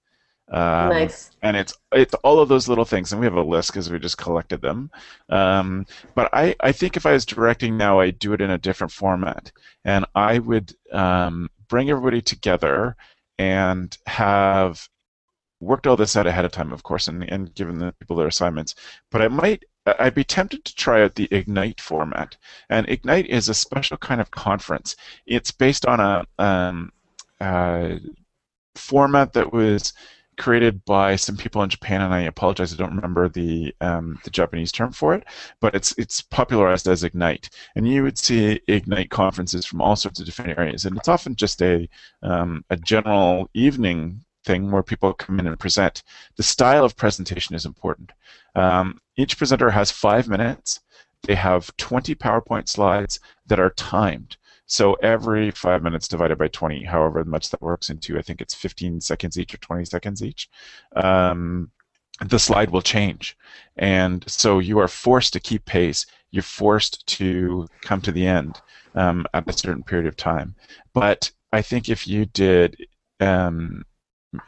Um, 0.48 0.90
nice. 0.90 1.30
And 1.42 1.56
it's 1.56 1.74
it's 1.92 2.14
all 2.22 2.38
of 2.38 2.48
those 2.48 2.68
little 2.68 2.84
things, 2.84 3.12
and 3.12 3.20
we 3.20 3.26
have 3.26 3.34
a 3.34 3.42
list 3.42 3.72
because 3.72 3.90
we 3.90 3.98
just 3.98 4.18
collected 4.18 4.62
them. 4.62 4.90
Um, 5.28 5.86
but 6.14 6.30
I, 6.32 6.54
I 6.60 6.72
think 6.72 6.96
if 6.96 7.04
I 7.04 7.12
was 7.12 7.26
directing 7.26 7.76
now, 7.76 8.00
I'd 8.00 8.18
do 8.18 8.32
it 8.32 8.40
in 8.40 8.50
a 8.50 8.58
different 8.58 8.92
format, 8.92 9.50
and 9.84 10.04
I 10.14 10.38
would 10.38 10.72
um, 10.92 11.50
bring 11.68 11.90
everybody 11.90 12.22
together 12.22 12.96
and 13.38 13.96
have 14.06 14.88
worked 15.60 15.86
all 15.86 15.96
this 15.96 16.16
out 16.16 16.26
ahead 16.26 16.44
of 16.44 16.52
time, 16.52 16.72
of 16.72 16.82
course, 16.82 17.08
and, 17.08 17.22
and 17.30 17.54
given 17.54 17.78
the 17.78 17.92
people 17.98 18.16
their 18.16 18.26
assignments. 18.26 18.74
But 19.10 19.22
I 19.22 19.28
might, 19.28 19.64
I'd 19.98 20.14
be 20.14 20.24
tempted 20.24 20.64
to 20.64 20.74
try 20.74 21.02
out 21.02 21.14
the 21.14 21.28
Ignite 21.30 21.80
format. 21.80 22.36
And 22.68 22.88
Ignite 22.88 23.26
is 23.26 23.48
a 23.48 23.54
special 23.54 23.96
kind 23.96 24.20
of 24.20 24.30
conference. 24.30 24.96
It's 25.26 25.50
based 25.50 25.86
on 25.86 26.00
a 26.00 26.24
um, 26.38 26.92
uh, 27.40 27.96
format 28.74 29.32
that 29.32 29.52
was 29.52 29.92
created 30.38 30.84
by 30.84 31.16
some 31.16 31.36
people 31.36 31.62
in 31.62 31.70
Japan, 31.70 32.02
and 32.02 32.12
I 32.12 32.22
apologize, 32.22 32.72
I 32.72 32.76
don't 32.76 32.94
remember 32.94 33.28
the 33.28 33.74
um, 33.80 34.18
the 34.24 34.30
Japanese 34.30 34.72
term 34.72 34.92
for 34.92 35.14
it, 35.14 35.24
but 35.60 35.74
it's 35.74 35.94
it's 35.98 36.20
popularized 36.20 36.88
as 36.88 37.04
Ignite, 37.04 37.50
and 37.74 37.88
you 37.88 38.02
would 38.02 38.18
see 38.18 38.60
Ignite 38.68 39.10
conferences 39.10 39.66
from 39.66 39.80
all 39.80 39.96
sorts 39.96 40.20
of 40.20 40.26
different 40.26 40.58
areas, 40.58 40.84
and 40.84 40.96
it's 40.96 41.08
often 41.08 41.36
just 41.36 41.62
a 41.62 41.88
um, 42.22 42.64
a 42.70 42.76
general 42.76 43.50
evening 43.54 44.24
thing 44.44 44.70
where 44.70 44.82
people 44.82 45.12
come 45.12 45.40
in 45.40 45.46
and 45.46 45.58
present. 45.58 46.02
The 46.36 46.42
style 46.42 46.84
of 46.84 46.96
presentation 46.96 47.54
is 47.56 47.66
important. 47.66 48.12
Um, 48.54 49.00
each 49.16 49.36
presenter 49.36 49.70
has 49.70 49.90
five 49.90 50.28
minutes. 50.28 50.80
They 51.22 51.34
have 51.34 51.76
20 51.76 52.14
PowerPoint 52.14 52.68
slides 52.68 53.18
that 53.46 53.58
are 53.58 53.70
timed. 53.70 54.36
So 54.66 54.94
every 54.94 55.50
five 55.52 55.82
minutes 55.82 56.08
divided 56.08 56.38
by 56.38 56.48
20, 56.48 56.84
however 56.84 57.24
much 57.24 57.50
that 57.50 57.62
works 57.62 57.88
into, 57.88 58.18
I 58.18 58.22
think 58.22 58.40
it's 58.40 58.54
15 58.54 59.00
seconds 59.00 59.38
each 59.38 59.54
or 59.54 59.58
20 59.58 59.84
seconds 59.84 60.22
each, 60.22 60.48
um, 60.96 61.70
the 62.24 62.38
slide 62.38 62.70
will 62.70 62.82
change. 62.82 63.36
And 63.76 64.28
so 64.28 64.58
you 64.58 64.78
are 64.78 64.88
forced 64.88 65.32
to 65.34 65.40
keep 65.40 65.64
pace. 65.66 66.06
You're 66.30 66.42
forced 66.42 67.06
to 67.08 67.68
come 67.82 68.00
to 68.02 68.12
the 68.12 68.26
end 68.26 68.60
um, 68.94 69.26
at 69.34 69.48
a 69.48 69.52
certain 69.52 69.82
period 69.82 70.06
of 70.06 70.16
time. 70.16 70.54
But 70.94 71.30
I 71.52 71.62
think 71.62 71.88
if 71.88 72.06
you 72.06 72.26
did 72.26 72.76
um, 73.20 73.84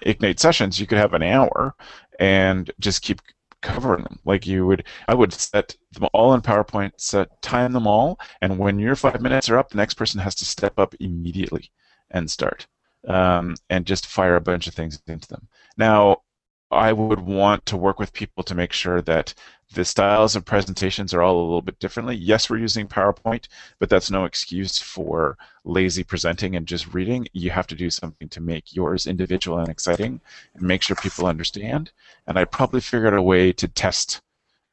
Ignite 0.03 0.41
sessions, 0.41 0.81
you 0.81 0.87
could 0.87 0.99
have 0.99 1.15
an 1.15 1.23
hour 1.23 1.75
and 2.19 2.71
just 2.81 3.03
keep 3.03 3.21
covering 3.63 4.05
them. 4.05 4.19
Like 4.25 4.47
you 4.47 4.67
would, 4.67 4.85
I 5.07 5.15
would 5.15 5.33
set 5.33 5.77
them 5.93 6.09
all 6.13 6.35
in 6.35 6.41
PowerPoint, 6.41 6.93
set 6.97 7.41
time 7.43 7.73
them 7.73 7.87
all, 7.87 8.19
and 8.41 8.59
when 8.59 8.79
your 8.79 8.97
five 8.97 9.21
minutes 9.21 9.49
are 9.51 9.59
up, 9.59 9.71
the 9.71 9.77
next 9.77 9.95
person 9.95 10.21
has 10.21 10.35
to 10.37 10.45
step 10.45 10.79
up 10.79 10.95
immediately 11.01 11.71
and 12.11 12.31
start, 12.31 12.67
um, 13.07 13.57
and 13.71 13.87
just 13.87 14.07
fire 14.07 14.37
a 14.37 14.41
bunch 14.41 14.67
of 14.67 14.75
things 14.75 15.01
into 15.07 15.29
them. 15.29 15.49
Now, 15.77 16.23
I 16.71 16.93
would 16.93 17.21
want 17.21 17.67
to 17.67 17.77
work 17.77 17.99
with 17.99 18.13
people 18.13 18.43
to 18.45 18.55
make 18.55 18.73
sure 18.73 19.01
that 19.03 19.35
the 19.73 19.85
styles 19.85 20.37
of 20.37 20.45
presentations 20.45 21.13
are 21.15 21.23
all 21.23 21.41
a 21.41 21.43
little 21.43 21.63
bit 21.63 21.79
differently. 21.79 22.17
Yes, 22.17 22.49
we're 22.51 22.59
using 22.59 22.89
PowerPoint, 22.89 23.49
but 23.79 23.89
that's 23.91 24.11
no 24.11 24.25
excuse 24.25 24.79
for 24.79 25.37
lazy 25.65 26.05
presenting 26.05 26.57
and 26.57 26.67
just 26.67 26.93
reading. 26.95 27.27
You 27.33 27.51
have 27.51 27.67
to 27.69 27.75
do 27.75 27.91
something 27.91 28.29
to 28.31 28.41
make 28.41 28.75
yours 28.75 29.07
individual 29.07 29.59
and 29.59 29.69
exciting 29.69 30.21
and 30.55 30.63
make 30.63 30.83
sure 30.83 30.97
people 30.97 31.27
understand. 31.27 31.91
And 32.27 32.39
I 32.39 32.45
probably 32.45 32.81
figured 32.81 33.13
out 33.15 33.19
a 33.19 33.23
way 33.23 33.53
to 33.55 33.69
test 33.69 34.21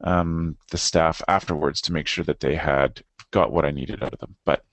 um, 0.01 0.57
the 0.71 0.77
staff 0.77 1.21
afterwards 1.27 1.81
to 1.81 1.93
make 1.93 2.07
sure 2.07 2.23
that 2.25 2.39
they 2.41 2.55
had 2.55 3.01
got 3.31 3.51
what 3.51 3.65
I 3.65 3.71
needed 3.71 4.03
out 4.03 4.13
of 4.13 4.19
them. 4.19 4.35
But 4.45 4.63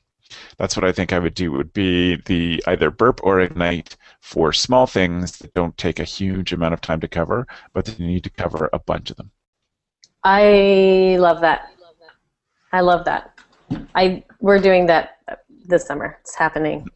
That's 0.57 0.76
what 0.76 0.85
I 0.85 0.93
think 0.93 1.12
I 1.12 1.19
would 1.19 1.35
do. 1.35 1.52
Would 1.52 1.73
be 1.73 2.17
the 2.17 2.62
either 2.67 2.91
burp 2.91 3.21
or 3.23 3.41
ignite 3.41 3.97
for 4.23 4.52
small 4.52 4.87
things 4.87 5.37
that 5.38 5.52
don't 5.52 5.76
take 5.76 5.99
a 5.99 6.05
huge 6.05 6.52
amount 6.52 6.73
of 6.73 6.81
time 6.81 7.00
to 7.00 7.09
cover, 7.09 7.45
but 7.75 7.99
you 7.99 8.07
need 8.07 8.23
to 8.23 8.31
cover 8.31 8.71
a 8.73 8.79
bunch 8.79 9.11
of 9.11 9.17
them. 9.17 9.33
I 10.23 11.17
love 11.19 11.41
that. 11.41 11.73
I 12.73 12.81
love 12.81 13.05
that. 13.05 13.38
I 13.97 14.23
we're 14.41 14.61
doing 14.61 14.87
that 14.87 15.19
this 15.67 15.85
summer. 15.87 16.19
It's 16.21 16.37
happening. 16.37 16.88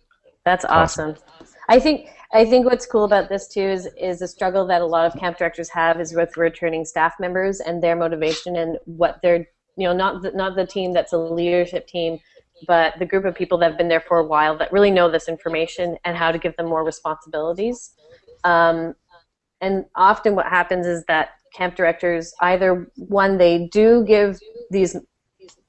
That's 0.44 0.64
awesome. 0.64 1.10
awesome. 1.10 1.48
I 1.68 1.80
think 1.80 2.08
I 2.32 2.44
think 2.44 2.64
what's 2.64 2.86
cool 2.86 3.04
about 3.04 3.28
this 3.28 3.48
too 3.48 3.60
is 3.60 3.88
is 3.98 4.22
a 4.22 4.28
struggle 4.28 4.64
that 4.68 4.80
a 4.80 4.86
lot 4.86 5.06
of 5.06 5.18
camp 5.18 5.36
directors 5.36 5.68
have 5.70 6.00
is 6.00 6.14
with 6.14 6.36
returning 6.36 6.84
staff 6.84 7.14
members 7.18 7.58
and 7.58 7.82
their 7.82 7.96
motivation 7.96 8.54
and 8.54 8.78
what 8.84 9.18
they're 9.20 9.48
you 9.76 9.88
know 9.88 9.92
not 9.92 10.22
the, 10.22 10.30
not 10.30 10.54
the 10.54 10.64
team 10.64 10.92
that's 10.92 11.12
a 11.12 11.18
leadership 11.18 11.88
team 11.88 12.20
but 12.66 12.98
the 12.98 13.06
group 13.06 13.24
of 13.24 13.34
people 13.34 13.58
that 13.58 13.70
have 13.70 13.78
been 13.78 13.88
there 13.88 14.00
for 14.00 14.18
a 14.18 14.24
while 14.24 14.56
that 14.58 14.72
really 14.72 14.90
know 14.90 15.10
this 15.10 15.28
information 15.28 15.96
and 16.04 16.16
how 16.16 16.32
to 16.32 16.38
give 16.38 16.56
them 16.56 16.66
more 16.66 16.84
responsibilities. 16.84 17.92
Um, 18.44 18.94
and 19.60 19.84
often 19.94 20.34
what 20.34 20.46
happens 20.46 20.86
is 20.86 21.04
that 21.06 21.30
camp 21.54 21.74
directors 21.74 22.34
either 22.40 22.90
one 22.96 23.38
they 23.38 23.68
do 23.68 24.04
give 24.06 24.38
these 24.70 24.96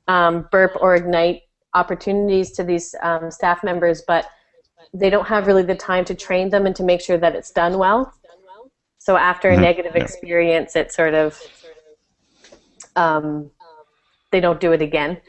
um, 0.08 0.48
burp 0.52 0.74
or 0.80 0.96
ignite 0.96 1.42
opportunities 1.74 2.52
to 2.52 2.64
these 2.64 2.96
um, 3.04 3.30
staff 3.32 3.64
members, 3.64 4.04
but 4.08 4.28
they 4.94 5.10
don't 5.10 5.28
have 5.28 5.48
really 5.48 5.64
the 5.64 5.76
time 5.76 6.06
to 6.06 6.16
train 6.16 6.50
them 6.50 6.66
and 6.66 6.76
to 6.76 6.84
make 6.84 7.02
sure 7.02 7.18
that 7.18 7.36
it's 7.36 7.52
done 7.52 7.78
well. 7.78 8.14
So 8.98 9.16
after 9.16 9.50
a 9.50 9.54
mm-hmm. 9.54 9.62
negative 9.62 9.96
experience, 9.96 10.76
it 10.76 10.92
sort 10.92 11.14
of 11.14 11.40
um, 12.96 13.52
they 14.32 14.40
don't 14.40 14.60
do 14.60 14.72
it 14.74 14.82
again. 14.82 15.22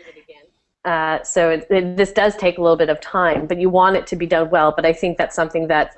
Uh, 0.84 1.22
so 1.22 1.50
it, 1.50 1.66
it, 1.70 1.96
this 1.96 2.12
does 2.12 2.36
take 2.36 2.58
a 2.58 2.62
little 2.62 2.76
bit 2.76 2.88
of 2.88 3.00
time, 3.00 3.46
but 3.46 3.58
you 3.58 3.68
want 3.68 3.96
it 3.96 4.06
to 4.06 4.16
be 4.16 4.26
done 4.26 4.48
well. 4.50 4.72
But 4.74 4.86
I 4.86 4.92
think 4.92 5.18
that's 5.18 5.34
something 5.34 5.68
that 5.68 5.94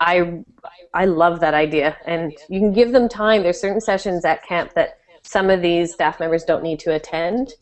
I 0.00 0.44
I 0.94 1.06
love 1.06 1.40
that 1.40 1.54
idea, 1.54 1.96
and 2.06 2.32
you 2.48 2.60
can 2.60 2.72
give 2.72 2.92
them 2.92 3.08
time. 3.08 3.42
There's 3.42 3.60
certain 3.60 3.80
sessions 3.80 4.24
at 4.24 4.44
camp 4.44 4.74
that 4.74 4.98
some 5.22 5.50
of 5.50 5.62
these 5.62 5.92
staff 5.92 6.20
members 6.20 6.44
don't 6.44 6.62
need 6.62 6.78
to 6.80 6.94
attend, 6.94 7.54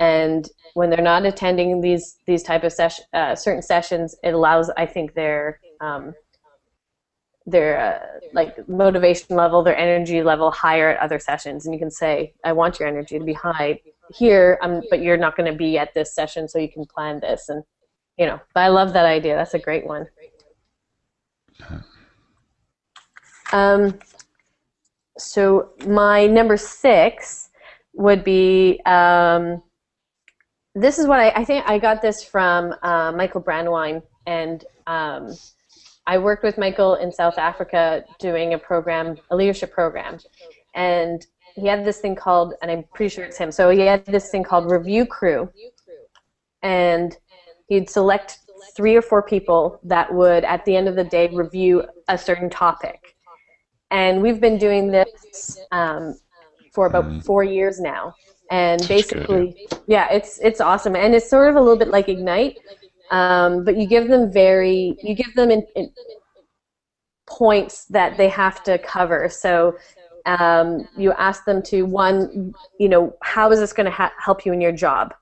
and 0.00 0.48
when 0.74 0.90
they're 0.90 1.02
not 1.02 1.26
attending 1.26 1.80
these 1.80 2.16
these 2.26 2.42
type 2.42 2.64
of 2.64 2.72
session, 2.72 3.04
uh, 3.12 3.34
certain 3.34 3.62
sessions, 3.62 4.16
it 4.22 4.34
allows 4.34 4.70
I 4.76 4.86
think 4.86 5.14
their 5.14 5.60
um, 5.80 6.14
their 7.46 7.78
uh, 7.78 8.28
like 8.32 8.68
motivation 8.68 9.36
level, 9.36 9.62
their 9.62 9.76
energy 9.76 10.22
level 10.22 10.50
higher 10.50 10.90
at 10.90 11.00
other 11.00 11.18
sessions, 11.18 11.66
and 11.66 11.74
you 11.74 11.78
can 11.78 11.90
say, 11.90 12.34
I 12.44 12.52
want 12.52 12.78
your 12.78 12.88
energy 12.88 13.18
to 13.18 13.24
be 13.24 13.34
high 13.34 13.80
here, 14.14 14.58
um, 14.62 14.82
but 14.90 15.00
you're 15.00 15.16
not 15.16 15.36
going 15.36 15.50
to 15.50 15.56
be 15.56 15.78
at 15.78 15.94
this 15.94 16.14
session, 16.14 16.48
so 16.48 16.58
you 16.58 16.70
can 16.70 16.84
plan 16.84 17.20
this. 17.20 17.48
And 17.48 17.62
you 18.18 18.26
know, 18.26 18.40
but 18.54 18.60
I 18.60 18.68
love 18.68 18.92
that 18.92 19.06
idea. 19.06 19.34
That's 19.36 19.54
a 19.54 19.58
great 19.58 19.86
one. 19.86 20.06
Um, 23.52 23.98
so 25.18 25.70
my 25.86 26.26
number 26.26 26.56
six 26.56 27.50
would 27.92 28.24
be. 28.24 28.80
Um, 28.86 29.62
this 30.76 30.98
is 30.98 31.06
what 31.06 31.20
I, 31.20 31.30
I 31.30 31.44
think 31.44 31.64
I 31.68 31.78
got 31.78 32.02
this 32.02 32.24
from 32.24 32.74
uh, 32.82 33.12
Michael 33.12 33.40
Brandwein, 33.40 34.02
and 34.26 34.64
um, 34.88 35.32
I 36.06 36.18
worked 36.18 36.42
with 36.42 36.58
Michael 36.58 36.96
in 36.96 37.12
South 37.12 37.38
Africa 37.38 38.04
doing 38.18 38.54
a 38.54 38.58
program, 38.58 39.16
a 39.30 39.36
leadership 39.36 39.72
program, 39.72 40.18
and 40.74 41.24
he 41.54 41.66
had 41.66 41.84
this 41.84 41.98
thing 41.98 42.14
called, 42.14 42.54
and 42.60 42.70
I'm 42.70 42.84
pretty 42.94 43.14
sure 43.14 43.24
it's 43.24 43.38
him. 43.38 43.52
So 43.52 43.70
he 43.70 43.80
had 43.80 44.04
this 44.06 44.30
thing 44.30 44.42
called 44.42 44.70
Review 44.70 45.06
Crew, 45.06 45.50
and 46.62 47.16
he'd 47.68 47.88
select 47.88 48.38
three 48.76 48.96
or 48.96 49.02
four 49.02 49.22
people 49.22 49.78
that 49.84 50.12
would, 50.12 50.44
at 50.44 50.64
the 50.64 50.74
end 50.74 50.88
of 50.88 50.96
the 50.96 51.04
day, 51.04 51.28
review 51.28 51.84
a 52.08 52.18
certain 52.18 52.50
topic. 52.50 53.16
And 53.90 54.20
we've 54.20 54.40
been 54.40 54.58
doing 54.58 54.90
this 54.90 55.58
um, 55.70 56.18
for 56.72 56.86
about 56.86 57.04
mm. 57.04 57.24
four 57.24 57.44
years 57.44 57.80
now. 57.80 58.14
And 58.50 58.86
basically, 58.88 59.68
yeah, 59.86 60.12
it's 60.12 60.38
it's 60.40 60.60
awesome, 60.60 60.96
and 60.96 61.14
it's 61.14 61.30
sort 61.30 61.48
of 61.48 61.56
a 61.56 61.60
little 61.60 61.78
bit 61.78 61.88
like 61.88 62.08
Ignite, 62.08 62.58
um, 63.10 63.64
but 63.64 63.76
you 63.76 63.86
give 63.86 64.08
them 64.08 64.30
very, 64.30 64.96
you 65.02 65.14
give 65.14 65.34
them 65.34 65.50
in, 65.50 65.64
in 65.76 65.90
points 67.26 67.86
that 67.86 68.16
they 68.18 68.28
have 68.28 68.62
to 68.64 68.78
cover. 68.78 69.28
So 69.30 69.76
um, 70.26 70.88
you 70.96 71.12
ask 71.12 71.44
them 71.44 71.62
to 71.62 71.82
one, 71.82 72.54
you 72.78 72.88
know, 72.88 73.14
how 73.22 73.50
is 73.50 73.60
this 73.60 73.72
going 73.72 73.86
to 73.86 73.92
ha- 73.92 74.12
help 74.18 74.46
you 74.46 74.52
in 74.52 74.60
your 74.60 74.72
job? 74.72 75.14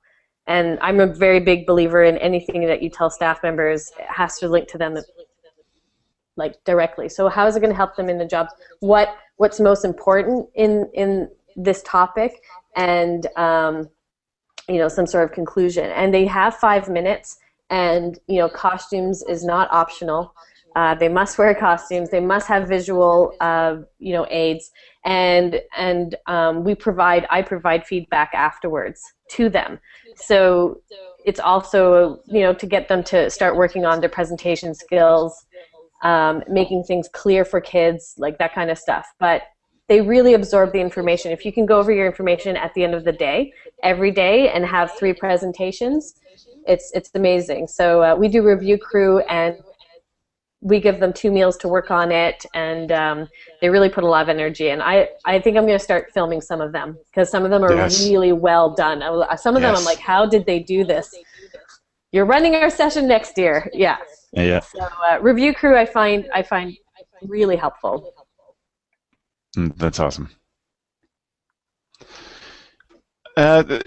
And 0.47 0.78
I'm 0.80 1.00
a 1.00 1.06
very 1.06 1.40
big 1.40 1.66
believer 1.66 2.02
in 2.02 2.16
anything 2.18 2.66
that 2.66 2.82
you 2.82 2.90
tell 2.90 3.11
staff 3.11 3.42
members 3.42 3.90
has 4.09 4.38
to 4.38 4.49
link 4.49 4.68
to 4.68 4.78
them 4.78 4.97
like 6.37 6.62
directly. 6.64 7.09
So 7.09 7.28
how 7.28 7.47
is 7.47 7.56
it 7.56 7.61
going 7.61 7.71
to 7.71 7.76
help 7.76 7.97
them 7.97 8.09
in 8.09 8.18
the 8.18 8.25
job? 8.25 8.49
What 8.80 9.16
what's 9.37 9.61
most 9.61 9.85
important 9.85 10.49
in 10.54 10.90
in 10.94 11.28
this 11.56 11.82
topic? 11.82 12.42
And 12.75 13.26
um, 13.37 13.88
you 14.68 14.78
know, 14.78 14.88
some 14.88 15.06
sort 15.06 15.25
of 15.25 15.32
conclusion. 15.32 15.90
And 15.90 16.12
they 16.12 16.26
have 16.26 16.56
five 16.56 16.88
minutes. 16.88 17.38
And 17.71 18.18
you 18.26 18.38
know, 18.38 18.49
costumes 18.49 19.23
is 19.28 19.44
not 19.44 19.68
optional. 19.71 20.35
Uh, 20.75 20.95
they 20.95 21.09
must 21.09 21.37
wear 21.38 21.55
costumes. 21.55 22.11
They 22.11 22.21
must 22.21 22.49
have 22.49 22.69
visual, 22.69 23.35
uh, 23.41 23.76
you 23.99 24.12
know, 24.12 24.26
aids, 24.31 24.71
and 25.05 25.61
and 25.76 26.17
um, 26.26 26.64
we 26.64 26.75
provide. 26.75 27.26
I 27.31 27.43
provide 27.43 27.87
feedback 27.87 28.31
afterwards 28.35 29.00
to 29.31 29.49
them. 29.49 29.79
So 30.17 30.81
it's 31.25 31.41
also, 31.41 32.21
you 32.26 32.41
know, 32.41 32.55
to 32.55 32.67
get 32.67 32.88
them 32.88 33.02
to 33.05 33.31
start 33.31 33.57
working 33.57 33.85
on 33.85 34.00
their 34.00 34.09
presentation 34.09 34.75
skills, 34.75 35.47
um, 36.02 36.43
making 36.49 36.85
things 36.85 37.09
clear 37.12 37.45
for 37.45 37.61
kids, 37.61 38.14
like 38.19 38.38
that 38.38 38.55
kind 38.55 38.71
of 38.71 38.79
stuff. 38.79 39.07
But 39.19 39.43
they 39.88 40.00
really 40.00 40.35
absorb 40.35 40.73
the 40.73 40.81
information. 40.81 41.33
If 41.33 41.45
you 41.45 41.52
can 41.52 41.67
go 41.67 41.79
over 41.79 41.93
your 41.93 42.07
information 42.07 42.57
at 42.57 42.73
the 42.75 42.85
end 42.85 42.95
of 42.95 43.05
the 43.05 43.12
day, 43.12 43.52
every 43.83 44.11
day, 44.11 44.49
and 44.49 44.64
have 44.64 44.93
three 44.93 45.12
presentations, 45.12 46.14
it's 46.67 46.91
it's 46.95 47.11
amazing. 47.14 47.67
So 47.67 48.02
uh, 48.02 48.17
we 48.17 48.29
do 48.29 48.43
review 48.43 48.79
crew 48.79 49.19
and 49.21 49.57
we 50.62 50.81
give 50.81 51.00
them 51.00 51.12
two 51.12 51.31
meals 51.31 51.57
to 51.59 51.69
work 51.69 51.90
on 51.90 52.12
it, 52.12 52.47
and 52.54 52.92
um, 52.92 53.28
they 53.61 53.69
really 53.69 53.88
put 53.88 54.04
a 54.04 54.07
lot 54.07 54.23
of 54.23 54.28
energy. 54.28 54.71
And 54.71 54.81
I, 54.81 55.09
I 55.25 55.40
think 55.40 55.57
I'm 55.57 55.66
going 55.66 55.78
to 55.78 55.85
start 55.85 56.12
filming 56.14 56.40
some 56.40 56.61
of 56.61 56.73
them 56.73 56.97
because 57.07 57.28
some 57.28 57.45
of 57.45 57.50
them 57.50 57.64
are 57.64 57.75
yes. 57.75 58.09
really 58.09 58.33
well 58.33 58.73
done. 58.73 59.00
Some 59.37 59.57
of 59.57 59.62
yes. 59.62 59.69
them 59.69 59.76
I'm 59.76 59.85
like, 59.85 59.99
how 59.99 60.25
did 60.25 60.47
they 60.47 60.61
do 60.61 60.85
this? 60.85 61.14
You're 62.12 62.26
running 62.26 62.54
our 62.54 62.71
session 62.71 63.09
next 63.09 63.37
year, 63.37 63.69
yeah. 63.73 63.97
Yeah. 64.33 64.61
So 64.61 64.81
uh, 64.81 65.19
review 65.21 65.52
crew, 65.52 65.76
I 65.76 65.85
find 65.85 66.28
I 66.33 66.42
find 66.42 66.76
really 67.23 67.57
helpful. 67.57 68.14
Mm, 69.57 69.76
that's 69.76 69.99
awesome. 69.99 70.31
Uh, 73.37 73.81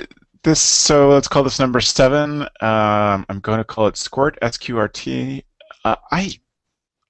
this 0.43 0.59
so 0.59 1.09
let's 1.09 1.27
call 1.27 1.43
this 1.43 1.59
number 1.59 1.79
seven. 1.79 2.41
Um, 2.61 3.25
I'm 3.29 3.39
going 3.41 3.59
to 3.59 3.63
call 3.63 3.87
it 3.87 3.95
Squirt 3.95 4.37
S 4.41 4.57
Q 4.57 4.77
R 4.77 4.87
T. 4.87 5.43
Uh, 5.83 5.95
I 6.11 6.31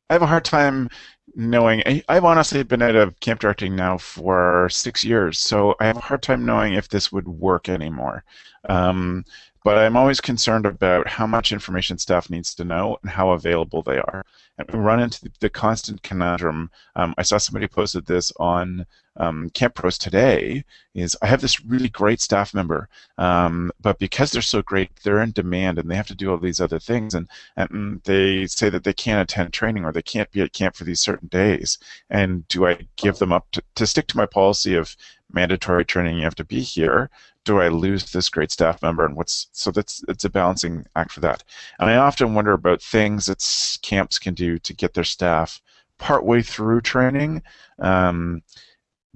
I 0.10 0.14
have 0.14 0.22
a 0.22 0.28
hard 0.28 0.46
time 0.46 0.90
knowing. 1.36 1.82
I've 2.08 2.26
honestly 2.26 2.62
been 2.64 2.82
out 2.82 2.96
of 2.96 3.20
camp 3.20 3.40
directing 3.40 3.76
now 3.76 3.98
for 3.98 4.70
six 4.70 5.04
years, 5.04 5.40
so 5.40 5.76
I 5.80 5.88
have 5.88 5.98
a 5.98 6.02
hard 6.02 6.22
time 6.22 6.46
knowing 6.46 6.74
if 6.74 6.90
this 6.90 7.12
would 7.12 7.28
work 7.28 7.70
anymore. 7.70 8.24
Um, 8.70 9.26
but 9.64 9.80
I'm 9.80 9.98
always 9.98 10.22
concerned 10.22 10.68
about 10.68 11.08
how 11.08 11.26
much 11.26 11.52
information 11.52 11.98
staff 11.98 12.30
needs 12.30 12.54
to 12.56 12.64
know 12.64 12.98
and 13.02 13.10
how 13.10 13.32
available 13.32 13.82
they 13.82 13.98
are. 13.98 14.24
And 14.60 14.70
we 14.72 14.78
run 14.78 15.00
into 15.00 15.22
the, 15.22 15.32
the 15.40 15.50
constant 15.50 16.04
conundrum. 16.04 16.70
Um, 16.96 17.16
I 17.18 17.24
saw 17.24 17.40
somebody 17.40 17.68
posted 17.68 18.06
this 18.06 18.32
on 18.40 18.86
um, 19.18 19.50
Camp 19.52 19.76
Pros 19.76 19.98
today. 19.98 20.64
Is 20.94 21.18
I 21.22 21.28
have 21.28 21.42
this 21.42 21.64
really 21.64 21.90
great 21.90 22.22
staff 22.22 22.54
member, 22.54 22.88
um, 23.18 23.72
but 23.82 24.00
because 24.00 24.32
they're 24.32 24.42
so 24.42 24.62
great, 24.62 24.90
they're 25.04 25.22
in 25.22 25.32
demand 25.32 25.78
and 25.78 25.90
they 25.90 25.96
have 25.96 26.08
to 26.08 26.16
do 26.16 26.32
all 26.32 26.38
these 26.38 26.62
other 26.62 26.80
things, 26.80 27.14
and 27.14 27.28
and 27.58 28.02
they 28.04 28.48
say 28.48 28.70
that 28.70 28.84
they 28.84 28.94
can't 28.94 29.30
attend 29.30 29.54
training 29.54 29.86
or 29.86 29.92
they 29.92 30.02
can't 30.02 30.32
be 30.32 30.42
at 30.42 30.54
camp 30.54 30.76
for 30.76 30.84
these 30.84 31.02
certain 31.02 31.28
days. 31.28 31.78
And 32.10 32.48
do 32.48 32.66
I 32.66 32.88
give 32.96 33.18
them 33.18 33.34
up 33.34 33.48
to, 33.52 33.64
to 33.76 33.88
stick 33.88 34.08
to 34.08 34.18
my 34.18 34.26
policy 34.26 34.76
of 34.76 34.96
mandatory 35.32 35.86
training? 35.86 36.18
You 36.18 36.24
have 36.24 36.36
to 36.36 36.46
be 36.46 36.62
here 36.62 37.10
do 37.46 37.62
I 37.62 37.70
lose 37.70 38.12
this 38.12 38.28
great 38.28 38.52
staff 38.52 38.82
member 38.82 39.06
and 39.06 39.16
what's 39.16 39.48
so 39.54 39.72
that's 39.72 40.04
it's 40.08 40.26
a 40.26 40.30
balancing 40.30 40.86
act 40.96 41.12
for 41.14 41.22
that. 41.22 41.44
And 41.80 41.90
I 41.90 41.96
often 41.96 42.34
wonder 42.34 42.52
about 42.52 42.82
things 42.82 43.28
that 43.28 43.80
camps 43.82 44.20
can 44.20 44.34
do 44.34 44.58
to 44.60 44.74
get 44.74 44.94
their 44.94 45.04
staff 45.04 45.62
partway 45.98 46.42
through 46.42 46.82
training 46.82 47.42
um, 47.80 48.42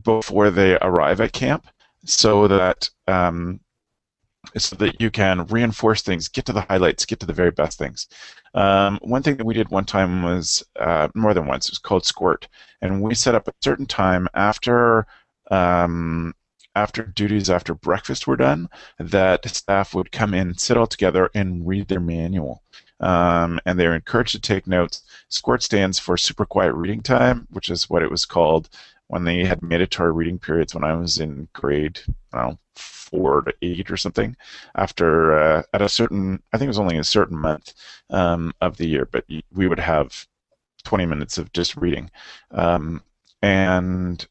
before 0.03 0.49
they 0.51 0.77
arrive 0.81 1.21
at 1.21 1.33
camp, 1.33 1.67
so 2.05 2.47
that 2.47 2.89
um, 3.07 3.59
so 4.57 4.75
that 4.77 5.01
you 5.01 5.11
can 5.11 5.45
reinforce 5.47 6.01
things, 6.01 6.27
get 6.27 6.45
to 6.45 6.53
the 6.53 6.61
highlights, 6.61 7.05
get 7.05 7.19
to 7.19 7.25
the 7.25 7.33
very 7.33 7.51
best 7.51 7.77
things. 7.77 8.07
Um, 8.53 8.99
one 9.01 9.21
thing 9.21 9.37
that 9.37 9.45
we 9.45 9.53
did 9.53 9.69
one 9.69 9.85
time 9.85 10.23
was 10.23 10.63
uh, 10.79 11.09
more 11.13 11.33
than 11.33 11.45
once. 11.45 11.67
It 11.67 11.73
was 11.73 11.79
called 11.79 12.05
Squirt, 12.05 12.47
and 12.81 13.01
we 13.01 13.13
set 13.15 13.35
up 13.35 13.47
a 13.47 13.53
certain 13.61 13.85
time 13.85 14.27
after 14.33 15.05
um, 15.51 16.33
after 16.75 17.03
duties 17.03 17.49
after 17.49 17.73
breakfast 17.73 18.27
were 18.27 18.37
done, 18.37 18.69
that 18.99 19.47
staff 19.49 19.93
would 19.93 20.11
come 20.11 20.33
in, 20.33 20.57
sit 20.57 20.77
all 20.77 20.87
together, 20.87 21.29
and 21.33 21.67
read 21.67 21.87
their 21.87 21.99
manual. 21.99 22.63
Um, 22.99 23.59
and 23.65 23.79
they're 23.79 23.95
encouraged 23.95 24.33
to 24.33 24.39
take 24.39 24.67
notes. 24.67 25.03
Squirt 25.29 25.63
stands 25.63 25.99
for 25.99 26.17
Super 26.17 26.45
Quiet 26.45 26.73
Reading 26.73 27.01
Time, 27.01 27.47
which 27.49 27.69
is 27.69 27.89
what 27.89 28.03
it 28.03 28.11
was 28.11 28.25
called 28.25 28.69
when 29.09 29.23
they 29.23 29.43
had 29.43 29.61
mandatory 29.61 30.13
reading 30.13 30.39
periods 30.39 30.73
when 30.73 30.83
I 30.83 30.93
was 30.95 31.17
in 31.17 31.49
grade, 31.53 31.99
I 32.31 32.41
don't 32.41 32.51
know, 32.51 32.59
four 32.75 33.41
to 33.41 33.53
eight 33.61 33.89
or 33.91 33.97
something. 33.97 34.37
After 34.75 35.37
uh, 35.37 35.63
at 35.73 35.81
a 35.81 35.89
certain, 35.89 36.41
I 36.53 36.57
think 36.57 36.67
it 36.67 36.69
was 36.69 36.79
only 36.79 36.97
a 36.97 37.03
certain 37.03 37.37
month 37.37 37.73
um, 38.11 38.53
of 38.61 38.77
the 38.77 38.87
year, 38.87 39.07
but 39.11 39.25
we 39.51 39.67
would 39.67 39.79
have 39.79 40.27
20 40.83 41.05
minutes 41.07 41.37
of 41.37 41.51
just 41.53 41.75
reading, 41.75 42.09
um, 42.51 43.03
and 43.41 44.27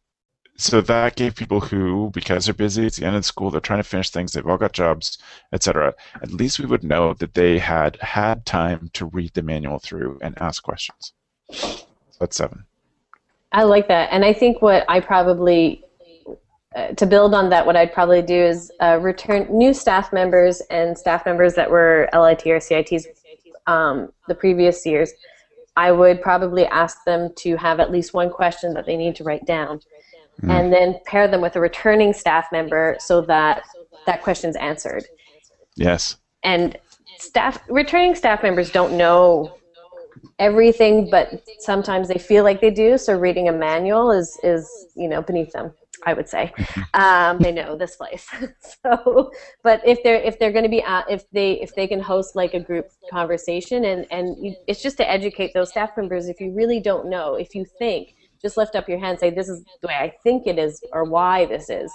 so 0.56 0.80
that 0.80 1.16
gave 1.16 1.34
people 1.36 1.60
who, 1.60 2.10
because 2.14 2.44
they're 2.44 2.54
busy, 2.54 2.86
it's 2.86 2.98
the 2.98 3.06
end 3.06 3.16
of 3.16 3.24
school, 3.24 3.50
they're 3.50 3.60
trying 3.60 3.80
to 3.80 3.84
finish 3.88 4.10
things, 4.10 4.32
they've 4.32 4.46
all 4.46 4.58
got 4.58 4.72
jobs, 4.72 5.18
etc. 5.52 5.94
At 6.22 6.32
least 6.32 6.58
we 6.58 6.66
would 6.66 6.84
know 6.84 7.14
that 7.14 7.34
they 7.34 7.58
had 7.58 7.96
had 7.96 8.46
time 8.46 8.90
to 8.94 9.06
read 9.06 9.34
the 9.34 9.42
manual 9.42 9.78
through 9.78 10.18
and 10.22 10.40
ask 10.40 10.62
questions. 10.62 11.12
So 11.50 11.86
that's 12.20 12.36
seven. 12.36 12.64
I 13.52 13.62
like 13.62 13.88
that, 13.88 14.10
and 14.12 14.24
I 14.24 14.32
think 14.32 14.62
what 14.62 14.84
I 14.88 15.00
probably 15.00 15.84
uh, 16.76 16.92
to 16.92 17.06
build 17.06 17.34
on 17.34 17.48
that, 17.48 17.64
what 17.64 17.76
I'd 17.76 17.92
probably 17.92 18.20
do 18.20 18.34
is 18.34 18.70
uh, 18.80 18.98
return 19.00 19.46
new 19.50 19.72
staff 19.72 20.12
members 20.12 20.60
and 20.70 20.96
staff 20.96 21.24
members 21.24 21.54
that 21.54 21.70
were 21.70 22.08
LIT 22.12 22.46
or 22.46 22.60
CITs 22.60 23.06
um, 23.66 24.12
the 24.28 24.34
previous 24.34 24.84
years. 24.84 25.12
I 25.76 25.92
would 25.92 26.20
probably 26.20 26.66
ask 26.66 27.04
them 27.04 27.30
to 27.36 27.56
have 27.56 27.80
at 27.80 27.90
least 27.90 28.12
one 28.12 28.30
question 28.30 28.74
that 28.74 28.84
they 28.84 28.96
need 28.96 29.16
to 29.16 29.24
write 29.24 29.46
down 29.46 29.80
mm. 30.42 30.50
and 30.50 30.72
then 30.72 31.00
pair 31.06 31.26
them 31.26 31.40
with 31.40 31.56
a 31.56 31.60
returning 31.60 32.12
staff 32.12 32.46
member 32.52 32.96
so 32.98 33.22
that 33.22 33.62
that 34.06 34.22
question's 34.22 34.56
answered. 34.56 35.04
Yes. 35.74 36.16
And 36.42 36.76
staff 37.18 37.62
returning 37.68 38.14
staff 38.14 38.42
members 38.42 38.70
don't 38.70 38.96
know 38.96 39.56
everything, 40.38 41.10
but 41.10 41.42
sometimes 41.60 42.08
they 42.08 42.18
feel 42.18 42.44
like 42.44 42.60
they 42.60 42.70
do. 42.70 42.98
So 42.98 43.18
reading 43.18 43.48
a 43.48 43.52
manual 43.52 44.10
is 44.10 44.38
is 44.42 44.68
you 44.94 45.08
know 45.08 45.22
beneath 45.22 45.52
them. 45.52 45.72
I 46.06 46.14
would 46.14 46.28
say 46.28 46.52
um, 46.94 47.38
they 47.38 47.52
know 47.52 47.76
this 47.76 47.96
place. 47.96 48.28
so, 48.82 49.32
but 49.62 49.80
if 49.86 50.02
they're 50.02 50.20
if 50.20 50.38
they're 50.38 50.52
going 50.52 50.64
to 50.64 50.70
be 50.70 50.82
at, 50.82 51.10
if 51.10 51.28
they 51.30 51.52
if 51.60 51.74
they 51.74 51.86
can 51.86 52.00
host 52.00 52.36
like 52.36 52.54
a 52.54 52.60
group 52.60 52.86
conversation 53.10 53.84
and 53.84 54.06
and 54.10 54.36
you, 54.44 54.54
it's 54.66 54.82
just 54.82 54.96
to 54.98 55.10
educate 55.10 55.52
those 55.54 55.70
staff 55.70 55.90
members. 55.96 56.28
If 56.28 56.40
you 56.40 56.52
really 56.52 56.80
don't 56.80 57.08
know, 57.08 57.34
if 57.34 57.54
you 57.54 57.64
think 57.78 58.14
just 58.40 58.56
lift 58.56 58.76
up 58.76 58.88
your 58.88 58.98
hand 58.98 59.18
say 59.18 59.30
this 59.30 59.48
is 59.48 59.64
the 59.82 59.88
way 59.88 59.94
I 59.94 60.12
think 60.22 60.46
it 60.46 60.58
is 60.58 60.80
or 60.92 61.04
why 61.04 61.46
this 61.46 61.68
is. 61.70 61.92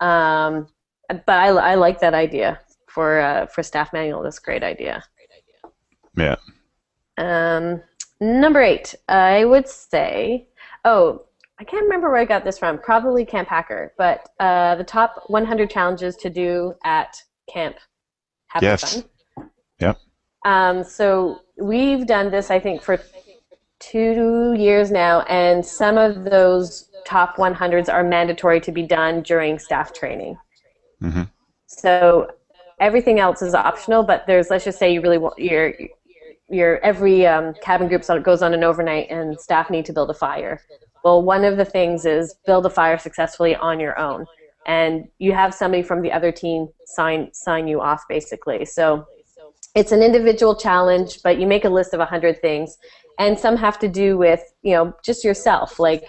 Um, 0.00 0.68
but 1.08 1.28
I, 1.28 1.48
I 1.48 1.74
like 1.76 2.00
that 2.00 2.14
idea 2.14 2.60
for 2.88 3.20
uh, 3.20 3.46
for 3.46 3.62
staff 3.62 3.92
manual. 3.92 4.22
That's 4.22 4.38
a 4.38 4.42
great 4.42 4.64
idea. 4.64 5.02
Yeah. 6.16 6.36
Um, 7.18 7.82
number 8.20 8.62
eight, 8.62 8.94
I 9.08 9.44
would 9.44 9.68
say. 9.68 10.48
Oh, 10.84 11.22
I 11.58 11.64
can't 11.64 11.84
remember 11.84 12.10
where 12.10 12.20
I 12.20 12.24
got 12.24 12.44
this 12.44 12.58
from. 12.58 12.78
Probably 12.78 13.24
Camp 13.24 13.48
Hacker, 13.48 13.94
but 13.96 14.28
uh, 14.40 14.76
the 14.76 14.84
top 14.84 15.24
100 15.28 15.70
challenges 15.70 16.16
to 16.16 16.30
do 16.30 16.74
at 16.84 17.16
camp. 17.52 17.76
Have 18.48 18.62
yes. 18.62 19.02
Fun. 19.34 19.50
Yep. 19.80 19.98
Um, 20.44 20.84
so 20.84 21.40
we've 21.58 22.06
done 22.06 22.30
this, 22.30 22.50
I 22.50 22.60
think, 22.60 22.82
for 22.82 23.00
two 23.78 24.54
years 24.56 24.90
now, 24.90 25.22
and 25.22 25.64
some 25.64 25.98
of 25.98 26.24
those 26.24 26.90
top 27.06 27.36
100s 27.36 27.92
are 27.92 28.04
mandatory 28.04 28.60
to 28.60 28.72
be 28.72 28.82
done 28.82 29.22
during 29.22 29.58
staff 29.58 29.92
training. 29.92 30.36
Mm-hmm. 31.02 31.22
So 31.66 32.30
everything 32.80 33.18
else 33.18 33.42
is 33.42 33.54
optional, 33.54 34.02
but 34.02 34.26
there's 34.26 34.50
let's 34.50 34.64
just 34.64 34.78
say 34.78 34.92
you 34.92 35.00
really 35.00 35.18
want 35.18 35.38
your 35.38 35.72
your 36.48 36.78
every 36.78 37.26
um, 37.26 37.54
cabin 37.62 37.88
group 37.88 38.04
goes 38.22 38.42
on 38.42 38.54
an 38.54 38.64
overnight, 38.64 39.10
and 39.10 39.38
staff 39.40 39.70
need 39.70 39.84
to 39.86 39.92
build 39.92 40.10
a 40.10 40.14
fire. 40.14 40.62
Well, 41.04 41.22
one 41.22 41.44
of 41.44 41.56
the 41.56 41.64
things 41.64 42.04
is 42.04 42.34
build 42.46 42.66
a 42.66 42.70
fire 42.70 42.98
successfully 42.98 43.54
on 43.56 43.80
your 43.80 43.98
own, 43.98 44.26
and 44.66 45.08
you 45.18 45.32
have 45.32 45.54
somebody 45.54 45.82
from 45.82 46.02
the 46.02 46.12
other 46.12 46.32
team 46.32 46.68
sign 46.84 47.30
sign 47.32 47.68
you 47.68 47.80
off 47.80 48.04
basically. 48.08 48.64
So 48.64 49.06
it's 49.74 49.92
an 49.92 50.02
individual 50.02 50.56
challenge, 50.56 51.20
but 51.22 51.38
you 51.38 51.46
make 51.46 51.64
a 51.64 51.68
list 51.68 51.92
of 51.92 51.98
100 51.98 52.40
things, 52.40 52.78
and 53.18 53.38
some 53.38 53.56
have 53.56 53.78
to 53.80 53.88
do 53.88 54.16
with 54.16 54.42
you 54.62 54.74
know 54.74 54.94
just 55.04 55.24
yourself 55.24 55.78
like 55.78 56.04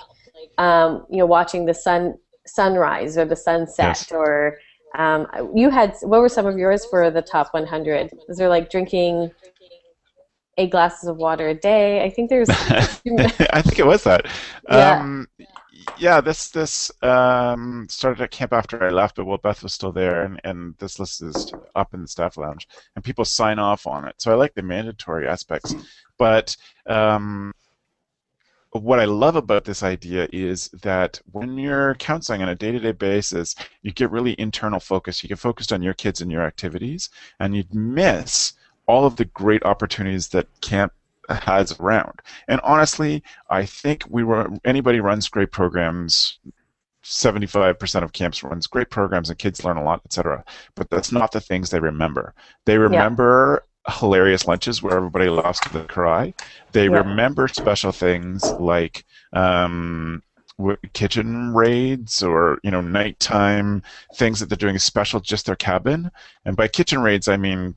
um, 0.58 1.06
you 1.10 1.17
know 1.17 1.26
watching 1.26 1.65
the 1.65 1.73
sun 1.73 2.15
sunrise 2.45 3.17
or 3.17 3.26
the 3.26 3.36
sunset 3.36 3.97
yes. 4.00 4.12
or 4.12 4.58
um, 4.95 5.28
you 5.54 5.69
had 5.69 5.95
what 6.02 6.21
were 6.21 6.30
some 6.30 6.45
of 6.45 6.58
yours 6.58 6.86
for 6.86 7.12
the 7.12 7.21
top 7.21 7.54
100 7.54 8.10
was 8.28 8.38
there 8.38 8.50
like 8.50 8.69
drinking 8.69 9.32
eight 10.58 10.72
glasses 10.72 11.08
of 11.08 11.17
water 11.17 11.48
a 11.50 11.56
day 11.56 12.04
i 12.04 12.10
think 12.10 12.30
there's 12.30 12.50
i 12.50 13.62
think 13.62 13.80
it 13.80 13.86
was 13.86 14.04
that 14.04 14.28
yeah. 14.70 15.00
Um, 15.00 15.28
yeah, 15.98 16.22
this 16.22 16.50
this 16.50 16.91
um, 17.02 17.88
started 17.89 18.22
at 18.22 18.32
camp 18.32 18.54
after 18.54 18.84
I 18.84 18.89
left, 18.89 19.15
but 19.15 19.26
well, 19.26 19.38
Beth 19.38 19.63
was 19.63 19.74
still 19.74 19.91
there, 19.91 20.24
and, 20.24 20.39
and 20.43 20.76
this 20.78 21.00
list 21.00 21.22
is 21.22 21.52
up 21.76 21.93
in 21.93 22.02
the 22.02 22.08
staff 22.08 22.38
lounge, 22.38 22.67
and 22.96 23.04
people 23.04 23.26
sign 23.26 23.60
off 23.60 23.88
on 23.88 24.08
it. 24.08 24.15
So 24.17 24.32
I 24.32 24.36
like 24.36 24.54
the 24.54 24.62
mandatory 24.62 25.28
aspects. 25.28 25.76
But 26.17 26.56
um, 26.88 27.54
what 28.72 29.00
I 29.00 29.06
love 29.06 29.36
about 29.36 29.65
this 29.65 29.84
idea 29.84 30.28
is 30.32 30.70
that 30.82 31.22
when 31.32 31.58
you're 31.58 31.96
counseling 31.96 32.41
on 32.41 32.50
a 32.50 32.56
day-to-day 32.56 32.93
basis, 32.93 33.56
you 33.82 33.91
get 33.91 34.12
really 34.12 34.36
internal 34.39 34.80
focus. 34.80 35.24
You 35.24 35.30
get 35.30 35.39
focused 35.39 35.72
on 35.72 35.82
your 35.82 35.93
kids 35.93 36.22
and 36.22 36.32
your 36.32 36.43
activities, 36.43 37.10
and 37.39 37.56
you'd 37.56 37.74
miss 37.74 38.54
all 38.88 39.06
of 39.06 39.17
the 39.17 39.26
great 39.26 39.63
opportunities 39.63 40.30
that 40.30 40.47
camp 40.62 40.93
has 41.30 41.78
around. 41.80 42.21
And 42.47 42.60
honestly, 42.62 43.23
I 43.50 43.65
think 43.65 44.04
we 44.10 44.23
were 44.23 44.50
anybody 44.65 45.00
runs 45.00 45.28
great 45.30 45.52
programs. 45.52 46.39
75% 47.04 48.04
of 48.04 48.12
camps 48.12 48.43
runs 48.43 48.67
great 48.67 48.89
programs 48.89 49.30
and 49.30 49.39
kids 49.39 49.63
learn 49.63 49.78
a 49.78 49.84
lot, 49.84 50.02
etc. 50.04 50.43
But 50.76 50.89
that's 50.89 51.12
not 51.12 51.32
the 51.32 51.39
things 51.39 51.69
they 51.69 51.80
remember. 51.80 52.34
They 52.65 52.78
remember 52.78 53.63
hilarious 53.89 54.45
lunches 54.45 54.84
where 54.84 54.97
everybody 54.97 55.30
laughs 55.30 55.62
to 55.62 55.71
the 55.71 55.84
cry. 55.84 56.34
They 56.73 56.86
yeah. 56.86 56.97
remember 56.97 57.47
special 57.47 57.93
things 57.93 58.43
like 58.60 59.06
um, 59.32 60.21
kitchen 60.93 61.54
raids 61.54 62.21
or 62.23 62.60
you 62.63 62.71
know 62.71 62.82
nighttime 62.82 63.84
things 64.15 64.39
that 64.39 64.50
they're 64.50 64.58
doing 64.58 64.78
special 64.78 65.19
just 65.19 65.45
their 65.45 65.56
cabin. 65.56 66.12
And 66.45 66.58
by 66.58 66.67
kitchen 66.67 67.02
raids, 67.02 67.28
I 67.28 67.38
mean 67.38 67.76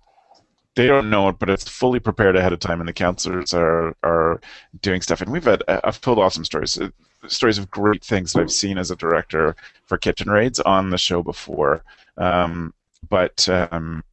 they 0.76 0.86
don't 0.86 1.10
know 1.10 1.28
it, 1.28 1.38
but 1.38 1.50
it's 1.50 1.68
fully 1.68 2.00
prepared 2.00 2.36
ahead 2.36 2.52
of 2.52 2.60
time, 2.60 2.80
and 2.80 2.88
the 2.88 2.92
counselors 2.92 3.52
are 3.54 3.94
are 4.02 4.40
doing 4.80 5.00
stuff. 5.00 5.20
And 5.20 5.32
we've 5.32 5.44
had 5.44 5.62
I've 5.68 6.00
told 6.00 6.18
awesome 6.18 6.44
stories, 6.44 6.78
uh, 6.78 6.90
stories 7.28 7.58
of 7.58 7.70
great 7.70 8.04
things 8.04 8.32
that 8.32 8.40
I've 8.40 8.52
seen 8.52 8.78
as 8.78 8.90
a 8.90 8.96
director 8.96 9.56
for 9.86 9.98
kitchen 9.98 10.30
raids 10.30 10.60
on 10.60 10.90
the 10.90 10.98
show 10.98 11.22
before. 11.22 11.82
Um, 12.16 12.72
but 13.08 13.48
um, 13.48 14.04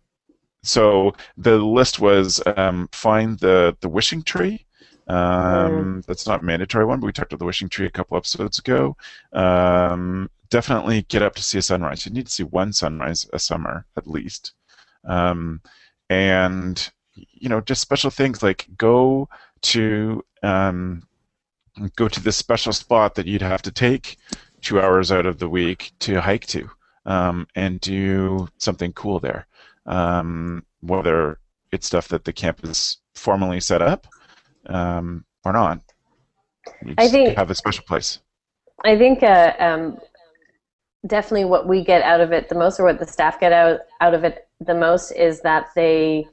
so 0.64 1.16
the 1.38 1.58
list 1.58 2.00
was 2.00 2.42
um, 2.58 2.90
find 2.92 3.40
the 3.40 3.76
the 3.82 3.90
wishing 3.90 4.24
tree. 4.24 4.66
Um, 5.08 6.04
that's 6.06 6.28
not 6.28 6.42
a 6.42 6.46
mandatory 6.46 6.84
one, 6.86 7.00
but 7.00 7.06
we 7.06 7.14
talked 7.14 7.32
about 7.32 7.40
the 7.40 7.46
wishing 7.46 7.70
tree 7.70 7.86
a 7.86 7.92
couple 7.92 8.18
episodes 8.18 8.60
ago. 8.60 8.98
Um, 9.32 10.30
definitely 10.50 11.04
get 11.04 11.22
up 11.22 11.36
to 11.36 11.44
see 11.44 11.60
a 11.60 11.62
sunrise. 11.62 12.06
You 12.06 12.12
need 12.12 12.26
to 12.26 12.32
see 12.32 12.44
one 12.44 12.74
sunrise 12.74 13.26
a 13.32 13.40
summer 13.40 13.86
at 13.96 14.08
least, 14.08 14.54
um, 15.06 15.62
and 16.10 16.90
you 17.16 17.50
know 17.50 17.62
just 17.62 17.82
special 17.82 18.10
things 18.10 18.44
like 18.44 18.68
go 18.78 19.28
to 19.62 20.24
um, 20.44 21.04
go 21.96 22.08
to 22.08 22.22
this 22.22 22.38
special 22.38 22.74
spot 22.74 23.16
that 23.16 23.26
you'd 23.26 23.42
have 23.42 23.62
to 23.62 23.72
take 23.72 24.18
two 24.62 24.80
hours 24.80 25.12
out 25.12 25.26
of 25.26 25.40
the 25.40 25.50
week 25.50 25.92
to 26.00 26.22
hike 26.22 26.46
to 26.48 26.70
um, 27.06 27.48
and 27.56 27.80
do 27.82 28.48
something 28.58 28.94
cool 28.94 29.20
there 29.20 29.48
um, 29.88 30.64
whether 30.82 31.40
it's 31.72 31.88
stuff 31.88 32.08
that 32.10 32.26
the 32.26 32.34
camp 32.34 32.64
is 32.64 32.98
formally 33.16 33.60
set 33.60 33.82
up 33.82 34.08
um, 34.68 35.26
or 35.44 35.54
not. 35.54 35.82
You 36.86 36.96
I 36.98 37.08
think 37.08 37.38
have 37.38 37.50
a 37.50 37.56
special 37.56 37.84
place. 37.86 38.20
I 38.84 38.98
think 38.98 39.24
uh, 39.24 39.54
um, 39.60 39.98
definitely 41.06 41.46
what 41.46 41.68
we 41.68 41.84
get 41.84 42.02
out 42.04 42.22
of 42.22 42.32
it 42.32 42.50
the 42.50 42.56
most, 42.56 42.80
or 42.80 42.84
what 42.84 43.00
the 43.00 43.08
staff 43.08 43.40
get 43.40 43.54
out 43.54 43.80
out 44.02 44.14
of 44.14 44.24
it 44.24 44.47
the 44.60 44.74
most, 44.74 45.12
is 45.12 45.42
that 45.42 45.68
they 45.76 46.28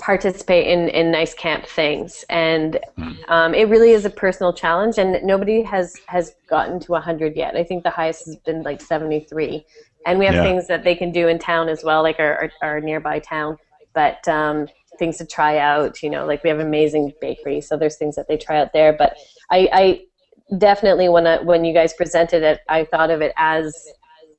participate 0.00 0.68
in, 0.68 0.88
in 0.90 1.10
nice 1.10 1.34
camp 1.34 1.66
things 1.66 2.24
and 2.28 2.78
hmm. 2.96 3.14
um, 3.26 3.52
it 3.52 3.68
really 3.68 3.90
is 3.90 4.04
a 4.04 4.10
personal 4.10 4.52
challenge 4.52 4.96
and 4.96 5.20
nobody 5.24 5.60
has 5.60 5.96
has 6.06 6.36
gotten 6.48 6.78
to 6.78 6.92
100 6.92 7.34
yet 7.34 7.56
i 7.56 7.64
think 7.64 7.82
the 7.82 7.90
highest 7.90 8.24
has 8.24 8.36
been 8.36 8.62
like 8.62 8.80
73 8.80 9.66
and 10.06 10.18
we 10.18 10.24
have 10.24 10.36
yeah. 10.36 10.42
things 10.42 10.66
that 10.68 10.84
they 10.84 10.94
can 10.94 11.12
do 11.12 11.28
in 11.28 11.38
town 11.38 11.68
as 11.68 11.84
well, 11.84 12.02
like 12.02 12.18
our, 12.18 12.34
our, 12.40 12.52
our 12.62 12.80
nearby 12.80 13.18
town. 13.18 13.58
But 13.94 14.26
um, 14.28 14.68
things 14.98 15.18
to 15.18 15.26
try 15.26 15.58
out, 15.58 16.02
you 16.02 16.10
know, 16.10 16.24
like 16.24 16.42
we 16.42 16.50
have 16.50 16.60
amazing 16.60 17.12
bakery, 17.20 17.60
so 17.60 17.76
there's 17.76 17.96
things 17.96 18.16
that 18.16 18.28
they 18.28 18.36
try 18.36 18.58
out 18.58 18.72
there. 18.72 18.92
But 18.92 19.16
I, 19.50 19.68
I 19.72 20.56
definitely 20.56 21.08
when 21.08 21.26
I, 21.26 21.42
when 21.42 21.64
you 21.64 21.74
guys 21.74 21.92
presented 21.92 22.42
it, 22.42 22.60
I 22.68 22.84
thought 22.84 23.10
of 23.10 23.20
it 23.20 23.32
as 23.36 23.74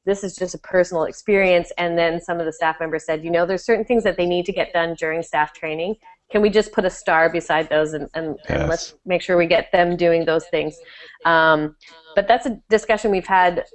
this 0.09 0.23
is 0.23 0.35
just 0.35 0.55
a 0.55 0.57
personal 0.57 1.03
experience. 1.03 1.71
And 1.77 1.97
then 1.97 2.19
some 2.19 2.39
of 2.39 2.45
the 2.45 2.53
staff 2.53 2.79
members 2.79 3.05
said, 3.05 3.23
you 3.23 3.31
know, 3.31 3.45
there's 3.45 3.63
certain 3.63 3.85
things 3.85 4.03
that 4.03 4.17
they 4.17 4.25
need 4.25 4.45
to 4.45 4.51
get 4.51 4.73
done 4.73 4.95
during 4.95 5.21
staff 5.21 5.53
training. 5.53 5.95
Can 6.31 6.41
we 6.41 6.49
just 6.49 6.71
put 6.71 6.85
a 6.85 6.89
star 6.89 7.29
beside 7.29 7.69
those 7.69 7.93
and, 7.93 8.09
and, 8.13 8.37
yes. 8.49 8.59
and 8.59 8.69
let's 8.69 8.95
make 9.05 9.21
sure 9.21 9.37
we 9.37 9.47
get 9.47 9.71
them 9.71 9.95
doing 9.95 10.25
those 10.25 10.45
things? 10.47 10.77
Um, 11.25 11.75
but 12.15 12.27
that's 12.27 12.45
a 12.45 12.59
discussion 12.69 13.11
we've 13.11 13.25
had 13.27 13.65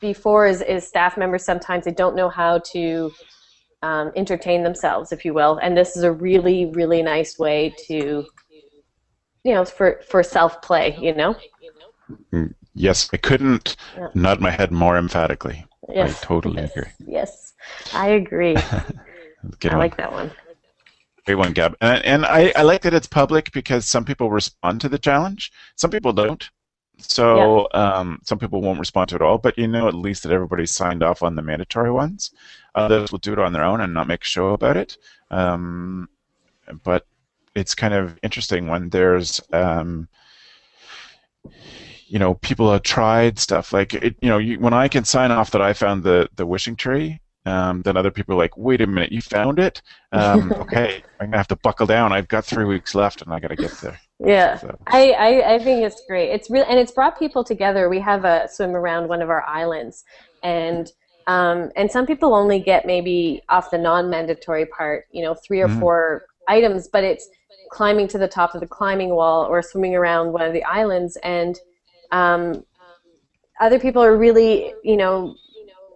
before 0.00 0.46
is, 0.46 0.62
is 0.62 0.86
staff 0.86 1.16
members 1.16 1.44
sometimes 1.44 1.84
they 1.84 1.92
don't 1.92 2.14
know 2.14 2.28
how 2.28 2.58
to 2.58 3.10
um, 3.82 4.12
entertain 4.16 4.62
themselves, 4.62 5.12
if 5.12 5.24
you 5.24 5.34
will. 5.34 5.58
And 5.58 5.76
this 5.76 5.96
is 5.96 6.02
a 6.04 6.12
really, 6.12 6.66
really 6.66 7.02
nice 7.02 7.38
way 7.38 7.74
to, 7.86 8.24
you 9.44 9.54
know, 9.54 9.64
for, 9.64 10.00
for 10.08 10.22
self 10.22 10.62
play, 10.62 10.96
you 11.00 11.14
know? 11.14 11.36
Yes, 12.78 13.10
I 13.12 13.16
couldn't 13.16 13.76
yeah. 13.96 14.08
nod 14.14 14.40
my 14.40 14.50
head 14.50 14.70
more 14.70 14.96
emphatically. 14.96 15.64
Yes. 15.88 16.22
I 16.22 16.26
totally 16.26 16.62
yes. 16.62 16.70
agree. 16.76 16.90
Yes, 17.06 17.54
I 17.92 18.08
agree. 18.08 18.56
I 18.56 18.84
one. 19.62 19.78
like 19.78 19.96
that 19.96 20.12
one. 20.12 20.30
Great 21.26 21.36
one, 21.36 21.52
Gab. 21.52 21.76
And, 21.80 22.04
and 22.04 22.26
I, 22.26 22.52
I 22.56 22.62
like 22.62 22.82
that 22.82 22.94
it's 22.94 23.06
public 23.06 23.52
because 23.52 23.86
some 23.86 24.04
people 24.04 24.30
respond 24.30 24.80
to 24.82 24.88
the 24.88 24.98
challenge, 24.98 25.52
some 25.74 25.90
people 25.90 26.12
don't. 26.12 26.48
So 27.00 27.68
yeah. 27.74 27.94
um, 27.94 28.20
some 28.24 28.38
people 28.38 28.60
won't 28.60 28.80
respond 28.80 29.08
to 29.10 29.16
it 29.16 29.22
all, 29.22 29.38
but 29.38 29.56
you 29.56 29.68
know 29.68 29.86
at 29.86 29.94
least 29.94 30.22
that 30.24 30.32
everybody's 30.32 30.72
signed 30.72 31.02
off 31.02 31.22
on 31.22 31.36
the 31.36 31.42
mandatory 31.42 31.92
ones. 31.92 32.32
Others 32.74 33.12
will 33.12 33.18
do 33.18 33.32
it 33.32 33.38
on 33.38 33.52
their 33.52 33.64
own 33.64 33.80
and 33.80 33.94
not 33.94 34.08
make 34.08 34.22
a 34.22 34.26
show 34.26 34.48
about 34.48 34.76
it. 34.76 34.96
Um, 35.30 36.08
but 36.82 37.06
it's 37.54 37.74
kind 37.74 37.94
of 37.94 38.18
interesting 38.22 38.66
when 38.66 38.88
there's 38.88 39.40
um, 39.52 40.08
you 42.08 42.18
know 42.18 42.34
people 42.34 42.72
have 42.72 42.82
tried 42.82 43.38
stuff 43.38 43.72
like 43.72 43.94
it, 43.94 44.16
you 44.20 44.28
know 44.28 44.38
you, 44.38 44.58
when 44.58 44.74
I 44.74 44.88
can 44.88 45.04
sign 45.04 45.30
off 45.30 45.50
that 45.52 45.62
I 45.62 45.72
found 45.72 46.02
the 46.02 46.28
the 46.36 46.46
wishing 46.46 46.76
tree 46.76 47.20
um, 47.48 47.82
then 47.82 47.96
other 47.96 48.10
people 48.10 48.34
are 48.34 48.38
like, 48.38 48.56
wait 48.56 48.80
a 48.80 48.86
minute, 48.86 49.10
you 49.10 49.22
found 49.22 49.58
it? 49.58 49.80
Um, 50.12 50.52
okay, 50.56 51.02
I'm 51.20 51.28
gonna 51.28 51.38
have 51.38 51.48
to 51.48 51.56
buckle 51.56 51.86
down. 51.86 52.12
I've 52.12 52.28
got 52.28 52.44
three 52.44 52.64
weeks 52.64 52.94
left, 52.94 53.22
and 53.22 53.32
I 53.32 53.40
got 53.40 53.48
to 53.48 53.56
get 53.56 53.70
there. 53.82 53.98
Yeah, 54.18 54.58
so. 54.58 54.78
I, 54.88 55.12
I, 55.12 55.54
I 55.54 55.58
think 55.58 55.84
it's 55.84 56.02
great. 56.06 56.30
It's 56.30 56.50
real, 56.50 56.64
and 56.68 56.78
it's 56.78 56.92
brought 56.92 57.18
people 57.18 57.44
together. 57.44 57.88
We 57.88 58.00
have 58.00 58.24
a 58.24 58.48
swim 58.50 58.76
around 58.76 59.08
one 59.08 59.22
of 59.22 59.30
our 59.30 59.42
islands, 59.44 60.04
and 60.42 60.90
um, 61.26 61.70
and 61.76 61.90
some 61.90 62.06
people 62.06 62.34
only 62.34 62.58
get 62.58 62.86
maybe 62.86 63.42
off 63.48 63.70
the 63.70 63.78
non-mandatory 63.78 64.66
part, 64.66 65.06
you 65.12 65.22
know, 65.22 65.34
three 65.34 65.60
or 65.60 65.68
mm-hmm. 65.68 65.80
four 65.80 66.24
items, 66.48 66.88
but 66.88 67.04
it's 67.04 67.28
climbing 67.70 68.08
to 68.08 68.18
the 68.18 68.28
top 68.28 68.54
of 68.54 68.60
the 68.60 68.66
climbing 68.66 69.10
wall 69.10 69.44
or 69.44 69.60
swimming 69.60 69.94
around 69.94 70.32
one 70.32 70.42
of 70.42 70.52
the 70.52 70.64
islands, 70.64 71.16
and 71.22 71.58
um, 72.12 72.64
other 73.60 73.78
people 73.78 74.02
are 74.02 74.16
really, 74.16 74.72
you 74.84 74.96
know, 74.96 75.34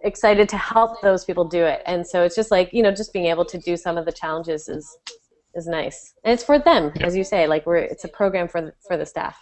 excited 0.03 0.49
to 0.49 0.57
help 0.57 1.01
those 1.01 1.23
people 1.25 1.45
do 1.45 1.63
it. 1.63 1.81
And 1.85 2.05
so 2.05 2.23
it's 2.23 2.35
just 2.35 2.51
like, 2.51 2.71
you 2.73 2.83
know, 2.83 2.91
just 2.91 3.13
being 3.13 3.25
able 3.27 3.45
to 3.45 3.57
do 3.57 3.77
some 3.77 3.97
of 3.97 4.05
the 4.05 4.11
challenges 4.11 4.67
is 4.67 4.97
is 5.55 5.67
nice. 5.67 6.13
And 6.23 6.33
it's 6.33 6.43
for 6.43 6.57
them, 6.59 6.91
yeah. 6.95 7.05
as 7.05 7.15
you 7.15 7.23
say, 7.23 7.47
like 7.47 7.65
we're 7.65 7.77
it's 7.77 8.03
a 8.03 8.07
program 8.07 8.47
for 8.47 8.61
the, 8.61 8.73
for 8.87 8.97
the 8.97 9.05
staff. 9.05 9.37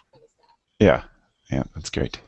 Yeah. 0.79 1.03
Yeah, 1.51 1.63
that's 1.75 1.89
great. 1.89 2.19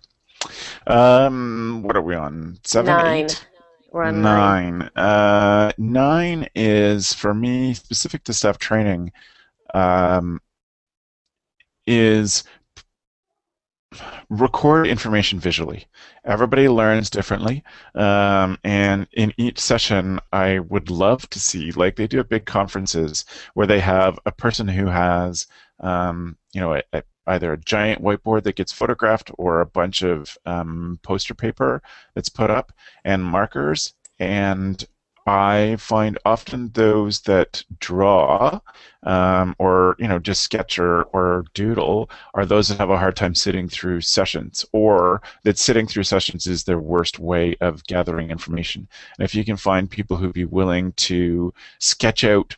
Um 0.87 1.83
what 1.83 1.95
are 1.95 2.01
we 2.01 2.15
on? 2.15 2.59
7 2.63 2.85
nine. 2.85 3.25
8 3.25 3.47
We're 3.91 4.03
on 4.03 4.21
nine. 4.21 4.79
Nine. 4.79 4.89
Uh, 4.95 5.71
nine 5.77 6.47
is 6.55 7.13
for 7.13 7.33
me 7.33 7.73
specific 7.73 8.23
to 8.25 8.33
staff 8.33 8.57
training. 8.57 9.11
Um, 9.73 10.39
is 11.85 12.43
record 14.39 14.87
information 14.87 15.39
visually. 15.39 15.85
Everybody 16.25 16.67
learns 16.67 17.09
differently, 17.09 17.63
um, 17.95 18.57
and 18.63 19.07
in 19.13 19.33
each 19.37 19.59
session, 19.59 20.19
I 20.31 20.59
would 20.59 20.89
love 20.89 21.29
to 21.29 21.39
see, 21.39 21.71
like 21.71 21.95
they 21.95 22.07
do 22.07 22.19
at 22.19 22.29
big 22.29 22.45
conferences, 22.45 23.25
where 23.53 23.67
they 23.67 23.79
have 23.79 24.19
a 24.25 24.31
person 24.31 24.67
who 24.67 24.87
has, 24.87 25.47
um, 25.79 26.37
you 26.53 26.61
know, 26.61 26.73
a, 26.73 26.83
a, 26.93 27.03
either 27.27 27.53
a 27.53 27.57
giant 27.57 28.01
whiteboard 28.01 28.43
that 28.43 28.55
gets 28.55 28.71
photographed 28.71 29.31
or 29.37 29.61
a 29.61 29.65
bunch 29.65 30.01
of 30.01 30.37
um, 30.45 30.99
poster 31.03 31.35
paper 31.35 31.81
that's 32.15 32.29
put 32.29 32.49
up 32.49 32.73
and 33.05 33.23
markers 33.23 33.93
and 34.19 34.85
I 35.25 35.77
find 35.79 36.17
often 36.25 36.69
those 36.73 37.21
that 37.21 37.63
draw 37.79 38.59
um, 39.03 39.55
or 39.57 39.95
you 39.97 40.07
know 40.07 40.19
just 40.19 40.41
sketch 40.41 40.79
or, 40.79 41.03
or 41.03 41.45
doodle 41.53 42.09
are 42.33 42.45
those 42.45 42.67
that 42.67 42.77
have 42.79 42.89
a 42.89 42.97
hard 42.97 43.15
time 43.15 43.33
sitting 43.35 43.69
through 43.69 44.01
sessions 44.01 44.65
or 44.73 45.21
that 45.43 45.57
sitting 45.57 45.87
through 45.87 46.03
sessions 46.03 46.45
is 46.45 46.63
their 46.63 46.79
worst 46.79 47.19
way 47.19 47.55
of 47.61 47.85
gathering 47.85 48.31
information. 48.31 48.87
And 49.17 49.23
if 49.25 49.33
you 49.33 49.45
can 49.45 49.57
find 49.57 49.89
people 49.89 50.17
who'd 50.17 50.33
be 50.33 50.45
willing 50.45 50.91
to 50.93 51.53
sketch 51.79 52.23
out 52.25 52.57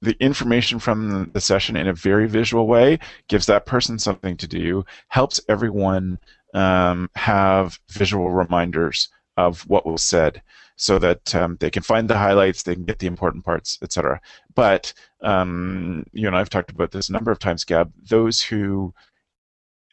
the 0.00 0.16
information 0.20 0.78
from 0.78 1.30
the 1.32 1.40
session 1.40 1.76
in 1.76 1.88
a 1.88 1.92
very 1.92 2.28
visual 2.28 2.66
way, 2.66 2.98
gives 3.28 3.46
that 3.46 3.66
person 3.66 3.98
something 3.98 4.36
to 4.36 4.46
do, 4.46 4.84
helps 5.08 5.40
everyone 5.48 6.18
um, 6.54 7.10
have 7.14 7.78
visual 7.90 8.30
reminders 8.30 9.08
of 9.36 9.60
what 9.68 9.86
was 9.86 10.02
said 10.02 10.40
so 10.78 10.98
that 10.98 11.34
um, 11.34 11.56
they 11.60 11.70
can 11.70 11.82
find 11.82 12.08
the 12.08 12.16
highlights, 12.16 12.62
they 12.62 12.74
can 12.74 12.84
get 12.84 13.00
the 13.00 13.08
important 13.08 13.44
parts, 13.44 13.78
etc. 13.82 14.20
But 14.54 14.94
um, 15.22 16.06
you 16.12 16.26
and 16.28 16.36
I've 16.36 16.48
talked 16.48 16.70
about 16.70 16.92
this 16.92 17.08
a 17.08 17.12
number 17.12 17.32
of 17.32 17.40
times, 17.40 17.64
Gab. 17.64 17.92
Those 18.08 18.40
who 18.40 18.94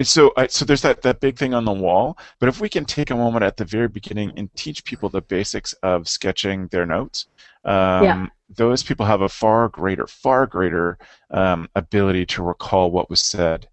so 0.03 0.31
so 0.47 0.63
there's 0.63 0.83
that, 0.83 1.01
that 1.01 1.21
big 1.21 1.37
thing 1.37 1.53
on 1.53 1.65
the 1.65 1.71
wall. 1.71 2.17
But 2.39 2.49
if 2.49 2.61
we 2.61 2.69
can 2.69 2.85
take 2.85 3.09
a 3.09 3.15
moment 3.15 3.43
at 3.43 3.57
the 3.57 3.65
very 3.65 3.87
beginning 3.87 4.31
and 4.37 4.53
teach 4.55 4.83
people 4.85 5.09
the 5.09 5.21
basics 5.21 5.73
of 5.83 6.07
sketching 6.07 6.67
their 6.67 6.85
notes, 6.85 7.27
um, 7.63 8.03
yeah. 8.03 8.25
those 8.55 8.83
people 8.83 9.05
have 9.05 9.21
a 9.21 9.29
far 9.29 9.69
greater, 9.69 10.05
far 10.05 10.45
greater 10.45 10.99
um, 11.31 11.67
ability 11.75 12.27
to 12.27 12.43
recall 12.43 12.91
what 12.91 13.09
was 13.09 13.21
said. 13.21 13.67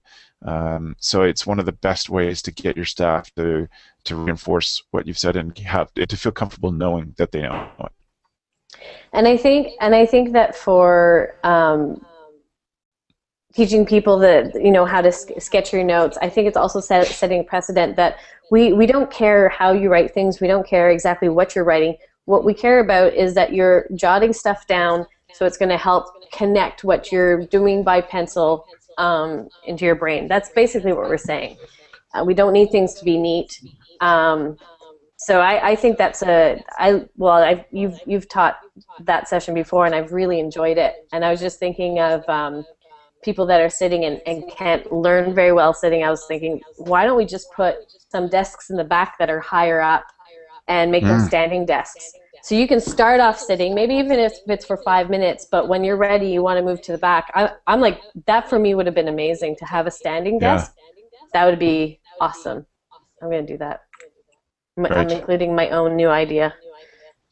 Um, 0.45 0.97
so 0.99 1.23
it's 1.23 1.47
one 1.47 1.61
of 1.61 1.67
the 1.67 1.73
best 1.73 2.11
ways 2.11 2.43
to 2.43 2.53
get 2.53 2.77
your 2.77 2.85
staff 2.85 3.33
to 3.35 3.69
to 4.05 4.17
reinforce 4.17 4.83
what 4.91 5.07
you've 5.07 5.19
said 5.19 5.37
and 5.37 5.57
have 5.59 5.93
to 5.95 6.17
feel 6.17 6.33
comfortable 6.33 6.73
knowing 6.73 7.15
that 7.19 7.31
they 7.31 7.43
know 7.43 7.71
it. 7.81 7.93
And 9.13 9.29
I 9.29 9.37
think 9.37 9.75
and 9.81 9.95
I 9.95 10.07
think 10.07 10.33
that 10.33 10.57
for 10.57 11.37
um, 11.45 12.05
teaching 13.55 13.87
people 13.87 14.19
that 14.19 14.55
you 14.55 14.71
know 14.71 14.85
how 14.85 15.01
to 15.01 15.13
sketch 15.13 15.73
your 15.73 15.85
notes, 15.85 16.19
I 16.21 16.29
think 16.29 16.49
it's 16.49 16.57
also 16.57 16.81
set, 16.81 17.07
setting 17.07 17.41
a 17.41 17.45
precedent 17.45 17.97
that 17.97 18.17
we 18.51 18.73
we 18.73 18.87
don't 18.87 19.11
care 19.11 19.49
how 19.49 19.73
you 19.73 19.91
write 19.91 20.13
things. 20.13 20.41
We 20.41 20.49
don't 20.49 20.67
care 20.67 20.91
exactly 20.91 21.29
what 21.29 21.55
you're 21.55 21.65
writing. 21.65 21.97
What 22.25 22.45
we 22.45 22.55
care 22.55 22.81
about 22.81 23.15
is 23.15 23.35
that 23.35 23.53
you're 23.53 23.87
jotting 23.95 24.33
stuff 24.33 24.67
down, 24.67 25.07
so 25.33 25.47
it's 25.47 25.57
going 25.57 25.69
to 25.69 25.79
help 25.79 26.07
connect 26.33 26.83
what 26.83 27.13
you're 27.13 27.47
doing 27.47 27.85
by 27.85 28.01
pencil 28.01 28.67
um, 28.99 29.49
into 29.67 29.85
your 29.85 29.95
brain. 29.95 30.29
That's 30.29 30.51
basically 30.51 30.93
what 30.93 31.09
we're 31.09 31.17
saying. 31.19 31.57
Uh, 32.15 32.25
we 32.25 32.35
don't 32.35 32.53
need 32.53 32.71
things 32.71 32.95
to 32.95 33.05
be 33.05 33.19
neat. 33.19 33.61
Um, 34.01 34.57
so 35.17 35.41
I, 35.41 35.71
I, 35.71 35.77
think 35.77 35.99
that's 35.99 36.23
a 36.23 36.63
I 36.79 37.05
well 37.17 37.45
I've, 37.45 37.65
you've 37.71 37.99
you've 38.07 38.29
taught 38.29 38.59
that 39.05 39.29
session 39.29 39.55
before 39.55 39.87
and 39.87 39.95
I've 39.95 40.13
really 40.13 40.41
enjoyed 40.41 40.79
it. 40.79 40.95
And 41.13 41.25
I 41.25 41.31
was 41.31 41.41
just 41.41 41.61
thinking 41.61 42.01
of 42.01 42.29
um, 42.29 42.65
people 43.23 43.47
that 43.47 43.61
are 43.61 43.71
sitting 43.71 44.05
and, 44.05 44.21
and 44.27 44.51
can't 44.51 44.93
learn 44.93 45.35
very 45.35 45.53
well 45.53 45.73
sitting. 45.73 46.03
I 46.03 46.11
was 46.11 46.25
thinking, 46.27 46.61
why 46.77 47.05
don't 47.05 47.17
we 47.17 47.25
just 47.25 47.47
put 47.55 47.77
some 48.11 48.29
desks 48.29 48.69
in 48.69 48.77
the 48.77 48.85
back 48.85 49.17
that 49.19 49.31
are 49.31 49.41
higher 49.41 49.81
up 49.81 50.05
and 50.67 50.91
make 50.91 51.05
mm. 51.05 51.09
them 51.09 51.21
standing 51.21 51.65
desks? 51.67 52.13
So 52.43 52.57
you 52.57 52.67
can 52.67 52.81
start 52.81 53.21
off 53.21 53.39
sitting, 53.39 53.73
maybe 53.73 53.95
even 53.95 54.19
if 54.19 54.37
it's 54.49 54.65
for 54.65 54.77
five 54.77 55.09
minutes, 55.09 55.47
but 55.51 55.69
when 55.69 55.85
you're 55.85 55.97
ready, 55.97 56.27
you 56.27 56.43
want 56.43 56.59
to 56.59 56.65
move 56.65 56.83
to 56.83 56.93
the 56.93 56.99
back. 56.99 57.31
I, 57.35 57.51
am 57.69 57.81
like, 57.81 58.01
that 58.27 58.51
for 58.51 58.59
me 58.59 58.75
would 58.75 58.85
have 58.87 58.97
been 58.97 59.07
amazing 59.07 59.55
to 59.57 59.65
have 59.65 59.87
a 59.87 59.93
standing 59.93 60.41
desk. 60.41 60.73
Yeah. 60.77 61.19
That 61.35 61.47
would 61.47 61.61
be 61.61 62.01
awesome. 62.21 62.67
I'm 63.23 63.31
going 63.31 63.47
to 63.47 63.53
do 63.53 63.59
that. 63.59 63.83
I'm 64.77 65.09
including 65.09 65.55
my 65.55 65.71
own 65.71 65.95
new 65.95 66.09
idea. 66.09 66.53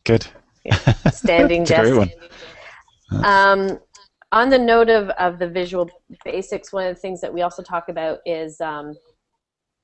Good. 0.05 0.29
Yeah. 0.64 0.77
Standing 1.11 1.64
desk. 1.64 2.12
Um, 3.25 3.81
on 4.31 4.49
the 4.49 4.59
note 4.59 4.90
of, 4.90 5.09
of 5.11 5.40
the 5.40 5.49
visual 5.49 5.90
basics, 6.25 6.73
one 6.73 6.87
of 6.87 6.94
the 6.94 7.01
things 7.01 7.20
that 7.20 7.35
we 7.35 7.42
also 7.42 7.62
talk 7.62 7.88
about 7.88 8.20
is 8.25 8.61
um, 8.61 8.94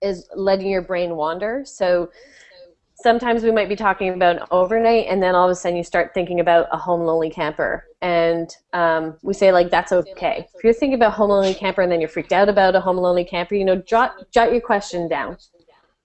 is 0.02 0.28
letting 0.34 0.68
your 0.68 0.82
brain 0.82 1.16
wander. 1.16 1.62
So 1.64 2.10
sometimes 2.96 3.42
we 3.42 3.50
might 3.50 3.68
be 3.68 3.76
talking 3.76 4.08
about 4.10 4.48
overnight 4.50 5.06
and 5.08 5.22
then 5.22 5.34
all 5.34 5.44
of 5.44 5.50
a 5.50 5.54
sudden 5.54 5.76
you 5.76 5.84
start 5.84 6.12
thinking 6.14 6.40
about 6.40 6.66
a 6.72 6.78
home 6.78 7.02
lonely 7.02 7.30
camper. 7.30 7.84
And 8.00 8.48
um, 8.72 9.16
we 9.22 9.34
say 9.34 9.52
like 9.52 9.70
that's 9.70 9.92
okay. 9.92 10.48
If 10.54 10.64
you're 10.64 10.72
thinking 10.72 10.94
about 10.94 11.12
home 11.12 11.30
lonely 11.30 11.54
camper 11.54 11.82
and 11.82 11.92
then 11.92 12.00
you're 12.00 12.08
freaked 12.08 12.32
out 12.32 12.48
about 12.48 12.74
a 12.74 12.80
home 12.80 12.96
lonely 12.96 13.24
camper 13.24 13.54
you 13.54 13.64
know 13.64 13.76
jot 13.76 14.14
jot 14.32 14.52
your 14.52 14.60
question 14.60 15.08
down. 15.08 15.36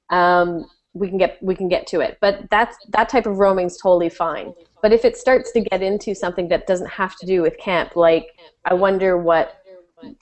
Um, 0.09 0.65
we 0.93 1.07
can 1.07 1.17
get 1.17 1.37
we 1.41 1.55
can 1.55 1.69
get 1.69 1.87
to 1.87 2.01
it. 2.01 2.17
But 2.19 2.49
that's 2.49 2.77
that 2.89 3.09
type 3.09 3.25
of 3.25 3.37
roaming 3.37 3.67
is 3.67 3.77
totally 3.77 4.09
fine. 4.09 4.53
But 4.81 4.91
if 4.91 5.05
it 5.05 5.15
starts 5.15 5.51
to 5.53 5.61
get 5.61 5.81
into 5.81 6.13
something 6.13 6.49
that 6.49 6.67
doesn't 6.67 6.89
have 6.89 7.15
to 7.17 7.25
do 7.25 7.41
with 7.41 7.57
camp 7.57 7.95
like 7.95 8.27
i 8.65 8.73
wonder 8.73 9.17
what 9.17 9.60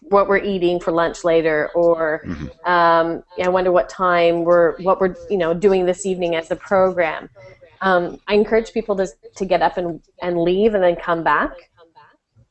what 0.01 0.27
we're 0.27 0.43
eating 0.43 0.79
for 0.79 0.91
lunch 0.91 1.23
later, 1.23 1.69
or 1.75 2.23
Mm-hmm. 2.25 2.69
um, 2.69 3.23
I 3.43 3.49
wonder 3.49 3.71
what 3.71 3.89
time 3.89 4.43
we're 4.43 4.77
what 4.81 4.99
we're 4.99 5.15
you 5.29 5.37
know 5.37 5.53
doing 5.53 5.85
this 5.85 6.05
evening 6.05 6.35
as 6.35 6.51
a 6.51 6.55
program. 6.55 7.29
Um, 7.81 8.19
I 8.27 8.33
encourage 8.33 8.73
people 8.73 8.95
to 8.97 9.07
to 9.35 9.45
get 9.45 9.61
up 9.61 9.77
and 9.77 10.01
and 10.21 10.41
leave 10.41 10.73
and 10.73 10.83
then 10.83 10.95
come 10.95 11.23
back, 11.23 11.51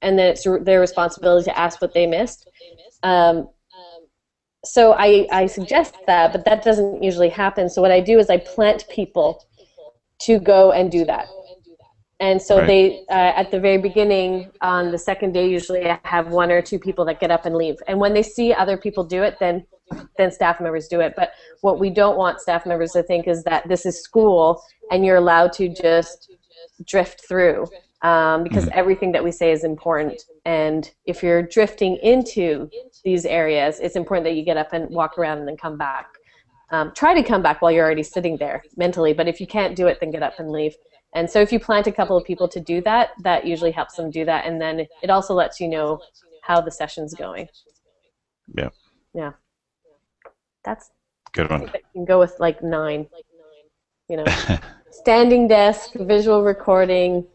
and 0.03 0.19
then 0.19 0.29
it's 0.29 0.45
their 0.62 0.81
responsibility 0.81 1.45
to 1.45 1.59
ask 1.59 1.81
what 1.83 1.95
they 1.95 2.07
missed. 2.07 2.49
Um, 3.03 3.49
so 4.64 4.93
I, 4.93 5.27
I 5.33 5.47
suggest 5.47 5.95
that, 6.07 6.33
but 6.33 6.45
that 6.45 6.64
doesn't 6.64 7.03
usually 7.03 7.29
happen. 7.29 7.69
So 7.69 7.81
what 7.81 7.91
I 7.91 8.01
do 8.01 8.19
is 8.19 8.29
I 8.29 8.38
plant 8.38 8.85
people 8.91 9.45
to 10.23 10.38
go 10.41 10.73
and 10.73 10.91
do 10.91 11.05
that. 11.05 11.27
And 12.20 12.42
so 12.42 12.59
Right. 12.59 12.66
they, 12.66 13.04
uh, 13.09 13.33
at 13.37 13.50
the 13.50 13.61
very 13.61 13.78
beginning, 13.78 14.50
on 14.61 14.90
the 14.90 14.98
second 14.98 15.33
day, 15.33 15.48
usually 15.48 15.88
I 15.88 16.00
have 16.02 16.33
one 16.33 16.50
or 16.50 16.61
two 16.61 16.78
people 16.78 17.04
that 17.04 17.20
get 17.20 17.31
up 17.31 17.46
and 17.46 17.54
leave. 17.54 17.76
And 17.87 18.00
when 18.00 18.12
they 18.12 18.22
see 18.22 18.52
other 18.52 18.76
people 18.76 19.04
do 19.04 19.22
it, 19.22 19.38
then 19.38 19.64
then 20.18 20.31
staff 20.31 20.61
members 20.61 20.87
do 20.88 21.00
it. 21.00 21.14
But 21.16 21.33
what 21.62 21.78
we 21.78 21.88
don't 21.88 22.18
want 22.18 22.40
staff 22.40 22.66
members 22.66 22.92
to 22.92 23.02
think 23.02 23.26
is 23.26 23.42
that 23.44 23.66
this 23.68 23.87
is 23.87 24.02
school 24.02 24.62
and 24.90 25.04
you're 25.04 25.16
allowed 25.16 25.52
to 25.54 25.68
just 25.68 26.31
drift 26.85 27.26
through 27.26 27.66
um, 28.02 28.44
because 28.44 28.68
everything 28.72 29.12
that 29.12 29.24
we 29.24 29.33
say 29.33 29.50
is 29.50 29.64
important. 29.64 30.24
And 30.44 30.90
if 31.07 31.22
you're 31.22 31.42
drifting 31.42 31.96
into 32.02 32.70
these 33.04 33.24
areas, 33.24 33.81
it's 33.81 33.96
important 33.96 34.24
that 34.24 34.35
you 34.35 34.44
get 34.44 34.57
up 34.57 34.72
and 34.72 34.90
walk 34.90 35.18
around 35.18 35.38
and 35.38 35.48
then 35.48 35.57
come 35.57 35.78
back. 35.78 36.07
Um, 36.70 36.92
try 36.94 37.14
to 37.14 37.22
come 37.22 37.42
back 37.42 37.62
while 37.62 37.72
you're 37.72 37.85
already 37.85 38.02
sitting 38.02 38.37
there 38.37 38.62
mentally, 38.76 39.14
but 39.14 39.26
if 39.26 39.40
you 39.40 39.46
can't 39.46 39.74
do 39.74 39.87
it, 39.87 40.00
then 40.00 40.11
get 40.11 40.22
up 40.22 40.38
and 40.38 40.50
leave. 40.50 40.74
And 41.14 41.29
so 41.31 41.40
if 41.40 41.53
you 41.53 41.59
plant 41.59 41.87
a 41.87 41.92
couple 41.92 42.16
of 42.16 42.25
people 42.25 42.49
to 42.49 42.61
do 42.61 42.81
that, 42.83 43.11
that 43.23 43.47
usually 43.47 43.71
helps 43.71 43.97
them 43.97 44.11
do 44.11 44.25
that. 44.27 44.44
And 44.47 44.61
then 44.61 44.87
it 45.03 45.11
also 45.11 45.35
lets 45.35 45.59
you 45.61 45.68
know 45.68 46.01
how 46.42 46.61
the 46.61 46.71
session's 46.71 47.14
going. 47.14 47.49
Yeah. 48.55 48.68
Yeah. 49.14 49.33
That's 50.64 50.90
Good 51.33 51.51
one. 51.51 51.62
you 51.62 51.68
can 51.92 52.05
go 52.05 52.18
with 52.18 52.35
like 52.38 52.62
nine. 52.62 53.07
You 54.09 54.18
know, 54.18 54.25
standing 54.90 55.49
desk, 55.49 55.92
visual 55.94 56.42
recording, 56.42 57.27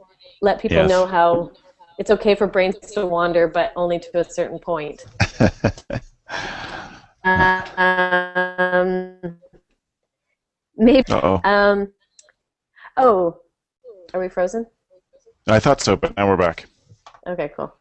let 0.41 0.59
people 0.59 0.77
Yes. 0.77 0.89
know 0.89 1.05
how 1.05 1.51
it's 1.99 2.09
okay 2.09 2.35
for 2.35 2.47
brains 2.47 2.77
to 2.79 3.05
wander, 3.05 3.47
but 3.47 3.71
only 3.75 3.99
to 3.99 4.19
a 4.19 4.23
certain 4.23 4.59
point. 4.59 5.05
um, 7.23 9.17
maybe. 10.75 11.03
Uh-oh. 11.11 11.41
Um, 11.43 11.93
oh, 12.97 13.37
are 14.13 14.19
we 14.19 14.29
frozen? 14.29 14.65
I 15.47 15.59
thought 15.59 15.81
so, 15.81 15.95
but 15.95 16.15
now 16.15 16.27
we're 16.27 16.37
back. 16.37 16.65
Okay, 17.27 17.51
cool. 17.55 17.73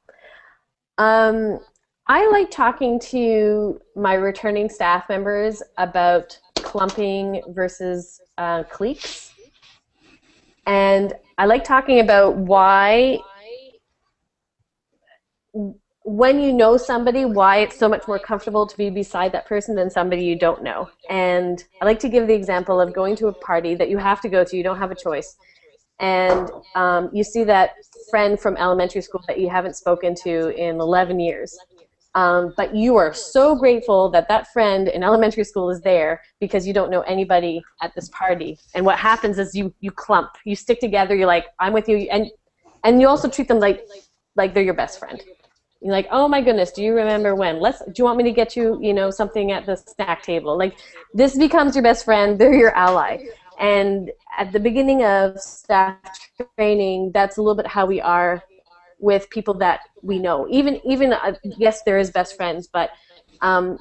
Um, 0.98 1.60
I 2.08 2.28
like 2.30 2.50
talking 2.50 2.98
to 3.00 3.80
my 3.94 4.14
returning 4.14 4.68
staff 4.68 5.08
members 5.08 5.62
about 5.78 6.38
clumping 6.56 7.42
versus 7.48 8.20
uh, 8.38 8.64
cliques. 8.64 9.32
And 10.66 11.12
I 11.38 11.46
like 11.46 11.64
talking 11.64 12.00
about 12.00 12.36
why, 12.36 13.18
when 16.04 16.40
you 16.40 16.52
know 16.52 16.76
somebody, 16.76 17.24
why 17.24 17.58
it's 17.58 17.78
so 17.78 17.88
much 17.88 18.06
more 18.08 18.18
comfortable 18.18 18.66
to 18.66 18.76
be 18.76 18.90
beside 18.90 19.32
that 19.32 19.46
person 19.46 19.74
than 19.74 19.90
somebody 19.90 20.24
you 20.24 20.38
don't 20.38 20.62
know. 20.62 20.88
And 21.08 21.62
I 21.80 21.84
like 21.84 22.00
to 22.00 22.08
give 22.08 22.26
the 22.26 22.34
example 22.34 22.80
of 22.80 22.92
going 22.92 23.16
to 23.16 23.28
a 23.28 23.32
party 23.32 23.74
that 23.76 23.88
you 23.88 23.98
have 23.98 24.20
to 24.22 24.28
go 24.28 24.44
to, 24.44 24.56
you 24.56 24.62
don't 24.62 24.78
have 24.78 24.90
a 24.90 24.96
choice. 24.96 25.36
And 26.02 26.50
um, 26.74 27.10
you 27.12 27.24
see 27.24 27.44
that 27.44 27.70
friend 28.10 28.38
from 28.38 28.56
elementary 28.56 29.00
school 29.00 29.22
that 29.28 29.38
you 29.38 29.48
haven't 29.48 29.76
spoken 29.76 30.14
to 30.16 30.48
in 30.56 30.80
11 30.80 31.20
years. 31.20 31.56
Um, 32.14 32.52
but 32.56 32.74
you 32.74 32.96
are 32.96 33.14
so 33.14 33.54
grateful 33.54 34.10
that 34.10 34.28
that 34.28 34.52
friend 34.52 34.88
in 34.88 35.02
elementary 35.02 35.44
school 35.44 35.70
is 35.70 35.80
there 35.80 36.20
because 36.40 36.66
you 36.66 36.74
don't 36.74 36.90
know 36.90 37.00
anybody 37.02 37.62
at 37.80 37.94
this 37.94 38.10
party. 38.10 38.58
And 38.74 38.84
what 38.84 38.98
happens 38.98 39.38
is 39.38 39.54
you 39.54 39.72
you 39.80 39.90
clump, 39.90 40.28
you 40.44 40.54
stick 40.54 40.78
together. 40.78 41.14
You're 41.14 41.26
like, 41.26 41.46
I'm 41.58 41.72
with 41.72 41.88
you, 41.88 41.96
and 42.10 42.30
and 42.84 43.00
you 43.00 43.08
also 43.08 43.30
treat 43.30 43.48
them 43.48 43.60
like 43.60 43.86
like 44.36 44.52
they're 44.52 44.62
your 44.62 44.74
best 44.74 44.98
friend. 44.98 45.22
You're 45.80 45.92
like, 45.92 46.06
oh 46.10 46.28
my 46.28 46.42
goodness, 46.42 46.70
do 46.70 46.82
you 46.82 46.92
remember 46.92 47.34
when? 47.34 47.60
Let's. 47.60 47.78
Do 47.78 47.92
you 47.96 48.04
want 48.04 48.18
me 48.18 48.24
to 48.24 48.32
get 48.32 48.56
you, 48.56 48.78
you 48.82 48.92
know, 48.92 49.10
something 49.10 49.50
at 49.50 49.64
the 49.64 49.76
snack 49.76 50.22
table? 50.22 50.56
Like, 50.56 50.78
this 51.14 51.36
becomes 51.38 51.74
your 51.74 51.82
best 51.82 52.04
friend. 52.04 52.38
They're 52.38 52.54
your 52.54 52.74
ally. 52.76 53.24
And 53.62 54.10
at 54.36 54.52
the 54.52 54.58
beginning 54.58 55.04
of 55.04 55.38
staff 55.40 55.96
training, 56.58 57.12
that's 57.14 57.36
a 57.36 57.40
little 57.40 57.54
bit 57.54 57.66
how 57.66 57.86
we 57.86 58.00
are 58.00 58.42
with 58.98 59.30
people 59.30 59.54
that 59.54 59.80
we 60.02 60.18
know. 60.18 60.48
Even 60.50 60.80
even 60.84 61.12
uh, 61.12 61.34
yes, 61.44 61.82
there 61.82 61.96
is 61.96 62.10
best 62.10 62.36
friends, 62.36 62.66
but 62.66 62.90
um, 63.40 63.78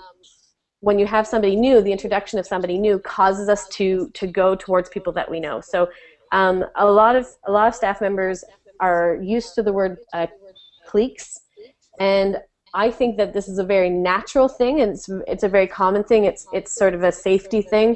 when 0.82 1.00
you 1.00 1.08
have 1.08 1.26
somebody 1.26 1.56
new, 1.56 1.82
the 1.82 1.92
introduction 1.92 2.38
of 2.38 2.46
somebody 2.46 2.78
new 2.78 3.00
causes 3.00 3.50
us 3.50 3.68
to 3.70 4.10
to 4.14 4.28
go 4.28 4.56
towards 4.56 4.88
people 4.90 5.12
that 5.14 5.30
we 5.30 5.40
know. 5.40 5.62
So 5.62 5.90
um, 6.32 6.64
a 6.76 6.86
lot 6.86 7.16
of 7.16 7.28
a 7.48 7.52
lot 7.52 7.68
of 7.68 7.74
staff 7.74 8.02
members 8.02 8.44
are 8.80 9.18
used 9.22 9.56
to 9.56 9.64
the 9.64 9.74
word 9.74 9.98
uh, 10.14 10.28
cliques, 10.86 11.40
and 12.00 12.38
I 12.76 12.92
think 12.92 13.18
that 13.18 13.34
this 13.34 13.48
is 13.48 13.58
a 13.58 13.64
very 13.64 13.90
natural 13.90 14.48
thing, 14.48 14.82
and 14.82 14.92
it's 14.92 15.10
it's 15.28 15.44
a 15.44 15.50
very 15.50 15.68
common 15.68 16.04
thing. 16.04 16.26
It's 16.26 16.46
it's 16.54 16.76
sort 16.76 16.94
of 16.94 17.02
a 17.02 17.12
safety 17.12 17.64
thing. 17.64 17.96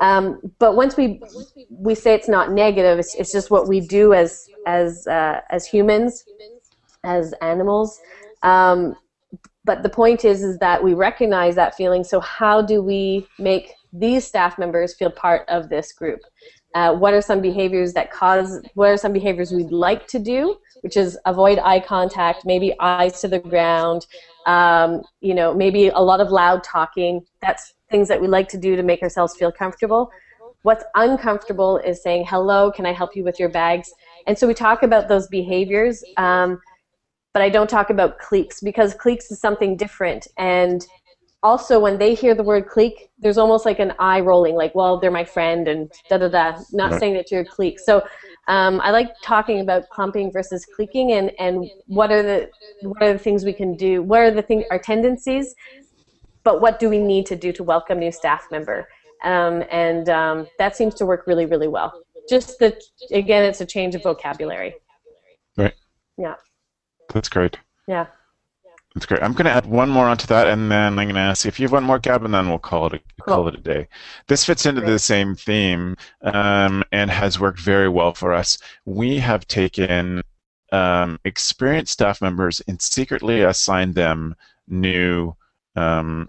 Um, 0.00 0.40
but 0.58 0.76
once 0.76 0.96
we 0.96 1.20
we 1.68 1.94
say 1.94 2.14
it's 2.14 2.28
not 2.28 2.52
negative, 2.52 2.98
it's, 2.98 3.14
it's 3.14 3.32
just 3.32 3.50
what 3.50 3.68
we 3.68 3.80
do 3.80 4.14
as 4.14 4.48
as 4.66 5.06
uh, 5.06 5.40
as 5.50 5.66
humans, 5.66 6.24
as 7.04 7.34
animals. 7.42 8.00
Um, 8.42 8.96
but 9.64 9.82
the 9.82 9.90
point 9.90 10.24
is 10.24 10.42
is 10.42 10.58
that 10.58 10.82
we 10.82 10.94
recognize 10.94 11.54
that 11.56 11.74
feeling. 11.74 12.04
So 12.04 12.20
how 12.20 12.62
do 12.62 12.82
we 12.82 13.26
make 13.38 13.72
these 13.92 14.26
staff 14.26 14.58
members 14.58 14.94
feel 14.94 15.10
part 15.10 15.48
of 15.48 15.68
this 15.68 15.92
group? 15.92 16.20
Uh, 16.74 16.94
what 16.94 17.12
are 17.12 17.20
some 17.20 17.40
behaviors 17.40 17.92
that 17.94 18.12
cause? 18.12 18.60
What 18.74 18.88
are 18.90 18.96
some 18.96 19.12
behaviors 19.12 19.52
we'd 19.52 19.72
like 19.72 20.06
to 20.08 20.18
do? 20.18 20.56
Which 20.82 20.96
is 20.96 21.18
avoid 21.26 21.58
eye 21.58 21.80
contact, 21.80 22.44
maybe 22.44 22.74
eyes 22.80 23.20
to 23.20 23.28
the 23.28 23.38
ground. 23.38 24.06
Um, 24.46 25.02
you 25.20 25.34
know, 25.34 25.54
maybe 25.54 25.88
a 25.88 25.98
lot 25.98 26.20
of 26.20 26.30
loud 26.30 26.64
talking. 26.64 27.24
That's 27.42 27.74
things 27.90 28.08
that 28.08 28.20
we 28.20 28.28
like 28.28 28.48
to 28.48 28.58
do 28.58 28.76
to 28.76 28.82
make 28.82 29.02
ourselves 29.02 29.36
feel 29.36 29.52
comfortable. 29.52 30.10
What's 30.62 30.84
uncomfortable 30.94 31.78
is 31.78 32.02
saying, 32.02 32.26
hello, 32.28 32.70
can 32.70 32.86
I 32.86 32.92
help 32.92 33.16
you 33.16 33.24
with 33.24 33.38
your 33.40 33.48
bags? 33.48 33.92
And 34.26 34.38
so 34.38 34.46
we 34.46 34.54
talk 34.54 34.82
about 34.82 35.08
those 35.08 35.26
behaviors, 35.28 36.04
um, 36.16 36.60
but 37.32 37.42
I 37.42 37.48
don't 37.48 37.70
talk 37.70 37.90
about 37.90 38.18
cliques 38.18 38.60
because 38.60 38.94
cliques 38.94 39.30
is 39.30 39.40
something 39.40 39.76
different. 39.76 40.26
And 40.36 40.86
also 41.42 41.80
when 41.80 41.96
they 41.98 42.14
hear 42.14 42.34
the 42.34 42.42
word 42.42 42.68
clique, 42.68 43.10
there's 43.18 43.38
almost 43.38 43.64
like 43.64 43.78
an 43.78 43.94
eye 43.98 44.20
rolling, 44.20 44.54
like, 44.54 44.74
well, 44.74 45.00
they're 45.00 45.10
my 45.10 45.24
friend 45.24 45.66
and 45.68 45.90
da 46.08 46.18
da 46.18 46.28
da, 46.28 46.58
not 46.72 46.90
Right. 46.92 47.00
saying 47.00 47.14
that 47.14 47.30
you're 47.30 47.40
a 47.40 47.46
clique. 47.46 47.80
So 47.80 48.02
um, 48.50 48.80
I 48.82 48.90
like 48.90 49.12
talking 49.22 49.60
about 49.60 49.88
clumping 49.90 50.32
versus 50.32 50.66
cliquing 50.76 51.12
and, 51.12 51.30
and 51.38 51.70
what 51.86 52.10
are 52.10 52.22
the 52.22 52.50
what 52.82 53.02
are 53.02 53.12
the 53.12 53.18
things 53.18 53.44
we 53.44 53.52
can 53.52 53.76
do, 53.76 54.02
what 54.02 54.20
are 54.20 54.30
the 54.30 54.42
thing 54.42 54.64
our 54.70 54.78
tendencies, 54.78 55.54
but 56.42 56.60
what 56.60 56.80
do 56.80 56.88
we 56.88 56.98
need 56.98 57.26
to 57.26 57.36
do 57.36 57.52
to 57.52 57.62
welcome 57.62 58.00
new 58.00 58.10
staff 58.10 58.48
member? 58.50 58.88
Um, 59.22 59.62
and 59.70 60.08
um, 60.08 60.48
that 60.58 60.74
seems 60.74 60.94
to 60.96 61.06
work 61.06 61.26
really, 61.26 61.46
really 61.46 61.68
well. 61.68 62.02
Just 62.28 62.58
that, 62.58 62.82
again, 63.12 63.44
it's 63.44 63.60
a 63.60 63.66
change 63.66 63.94
of 63.94 64.02
vocabulary. 64.02 64.74
Right. 65.56 65.74
Yeah, 66.16 66.34
That's 67.12 67.28
great. 67.28 67.58
yeah. 67.86 68.06
That's 68.94 69.06
great. 69.06 69.22
I'm 69.22 69.32
going 69.34 69.44
to 69.44 69.52
add 69.52 69.66
one 69.66 69.88
more 69.88 70.06
onto 70.06 70.26
that, 70.26 70.48
and 70.48 70.70
then 70.70 70.98
I'm 70.98 71.06
going 71.06 71.14
to 71.14 71.20
ask 71.20 71.46
if 71.46 71.60
you 71.60 71.64
have 71.64 71.72
one 71.72 71.84
more, 71.84 72.00
Gab, 72.00 72.24
and 72.24 72.34
then 72.34 72.48
we'll 72.48 72.58
call 72.58 72.86
it 72.86 72.94
a, 72.94 73.00
Cool. 73.22 73.34
call 73.34 73.48
it 73.48 73.54
a 73.54 73.58
day. 73.60 73.86
This 74.26 74.44
fits 74.44 74.66
into 74.66 74.80
the 74.80 74.98
same 74.98 75.36
theme 75.36 75.96
um, 76.22 76.82
and 76.90 77.08
has 77.08 77.38
worked 77.38 77.60
very 77.60 77.88
well 77.88 78.14
for 78.14 78.32
us. 78.32 78.58
We 78.86 79.18
have 79.18 79.46
taken 79.46 80.22
um, 80.72 81.20
experienced 81.24 81.92
staff 81.92 82.20
members 82.20 82.60
and 82.66 82.82
secretly 82.82 83.42
assigned 83.42 83.94
them 83.94 84.34
new 84.66 85.34
um, 85.76 86.28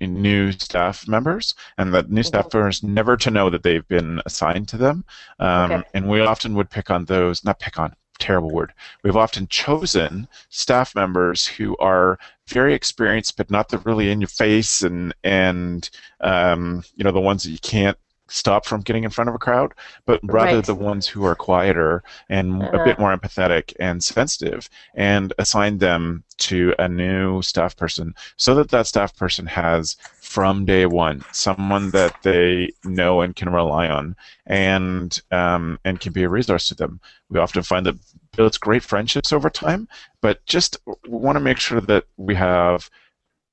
new 0.00 0.50
staff 0.50 1.06
members, 1.06 1.54
and 1.78 1.92
that 1.94 2.10
new 2.10 2.22
staff 2.22 2.46
Mm-hmm. 2.48 2.58
members 2.58 2.82
never 2.82 3.16
to 3.18 3.30
know 3.30 3.50
that 3.50 3.62
they've 3.62 3.86
been 3.86 4.20
assigned 4.26 4.66
to 4.68 4.76
them. 4.78 5.04
Um, 5.38 5.70
Okay. 5.72 5.82
And 5.94 6.08
we 6.08 6.20
often 6.22 6.54
would 6.54 6.70
pick 6.70 6.90
on 6.90 7.04
those, 7.04 7.44
not 7.44 7.60
pick 7.60 7.78
on, 7.78 7.94
terrible 8.18 8.50
word. 8.50 8.72
We've 9.02 9.16
often 9.16 9.48
chosen 9.48 10.28
staff 10.48 10.94
members 10.94 11.46
who 11.46 11.76
are 11.78 12.18
very 12.48 12.74
experienced, 12.74 13.36
but 13.36 13.50
not 13.50 13.68
the 13.68 13.78
really 13.78 14.10
in 14.10 14.20
your 14.20 14.28
face 14.28 14.82
and 14.82 15.14
and 15.24 15.88
um, 16.20 16.84
you 16.96 17.04
know 17.04 17.12
the 17.12 17.20
ones 17.20 17.42
that 17.44 17.50
you 17.50 17.58
can't 17.58 17.98
stop 18.34 18.66
from 18.66 18.80
getting 18.82 19.04
in 19.04 19.10
front 19.10 19.28
of 19.28 19.34
a 19.34 19.38
crowd, 19.38 19.72
but 20.06 20.20
rather 20.24 20.56
Right. 20.56 20.64
the 20.64 20.74
ones 20.74 21.06
who 21.06 21.24
are 21.24 21.36
quieter 21.36 22.02
and 22.28 22.68
a 22.72 22.78
Uh-huh. 22.78 22.80
bit 22.80 22.98
more 22.98 23.16
empathetic 23.16 23.72
and 23.78 24.02
sensitive, 24.02 24.68
and 24.94 25.32
assign 25.38 25.78
them 25.78 26.24
to 26.38 26.74
a 26.78 26.88
new 26.88 27.40
staff 27.42 27.76
person 27.76 28.12
so 28.36 28.54
that 28.56 28.70
that 28.70 28.86
staff 28.86 29.14
person 29.16 29.46
has 29.46 29.96
from 30.20 30.64
day 30.64 30.84
one 30.86 31.24
someone 31.30 31.90
that 31.92 32.14
they 32.22 32.70
know 32.84 33.20
and 33.20 33.36
can 33.36 33.50
rely 33.50 33.88
on 33.88 34.16
and 34.46 35.20
um, 35.30 35.78
and 35.84 36.00
can 36.00 36.12
be 36.12 36.24
a 36.24 36.28
resource 36.28 36.68
to 36.68 36.74
them. 36.74 37.00
We 37.30 37.38
often 37.38 37.62
find 37.62 37.86
that 37.86 37.96
builds 38.36 38.58
great 38.58 38.82
friendships 38.82 39.32
over 39.32 39.48
time, 39.50 39.86
but 40.20 40.44
just 40.46 40.76
want 41.06 41.36
to 41.36 41.40
make 41.40 41.58
sure 41.58 41.80
that 41.82 42.04
we 42.16 42.34
have 42.34 42.90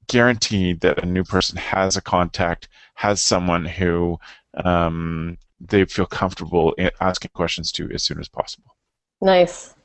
guaranteed 0.07 0.81
that 0.81 1.03
a 1.03 1.05
new 1.05 1.23
person 1.23 1.57
has 1.57 1.95
a 1.95 2.01
contact, 2.01 2.67
has 2.95 3.21
someone 3.21 3.65
who 3.65 4.19
um, 4.63 5.37
they 5.59 5.85
feel 5.85 6.05
comfortable 6.05 6.75
asking 6.99 7.31
questions 7.33 7.71
to 7.73 7.89
as 7.91 8.03
soon 8.03 8.19
as 8.19 8.27
possible. 8.27 8.75
Nice. 9.21 9.75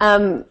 Um, 0.00 0.46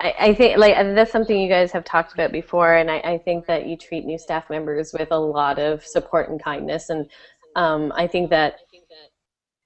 I, 0.00 0.14
I, 0.18 0.34
think 0.34 0.58
like 0.58 0.74
that's 0.94 1.10
something 1.10 1.38
you 1.38 1.48
guys 1.48 1.72
have 1.72 1.84
talked 1.84 2.12
about 2.12 2.32
before, 2.32 2.74
and 2.74 2.90
I, 2.90 2.98
I, 2.98 3.18
think 3.18 3.46
that 3.46 3.66
you 3.66 3.76
treat 3.76 4.04
new 4.04 4.18
staff 4.18 4.48
members 4.48 4.92
with 4.92 5.10
a 5.10 5.18
lot 5.18 5.58
of 5.58 5.84
support 5.84 6.28
and 6.28 6.42
kindness, 6.42 6.90
and 6.90 7.10
um, 7.56 7.92
I 7.96 8.06
think 8.06 8.30
that 8.30 8.58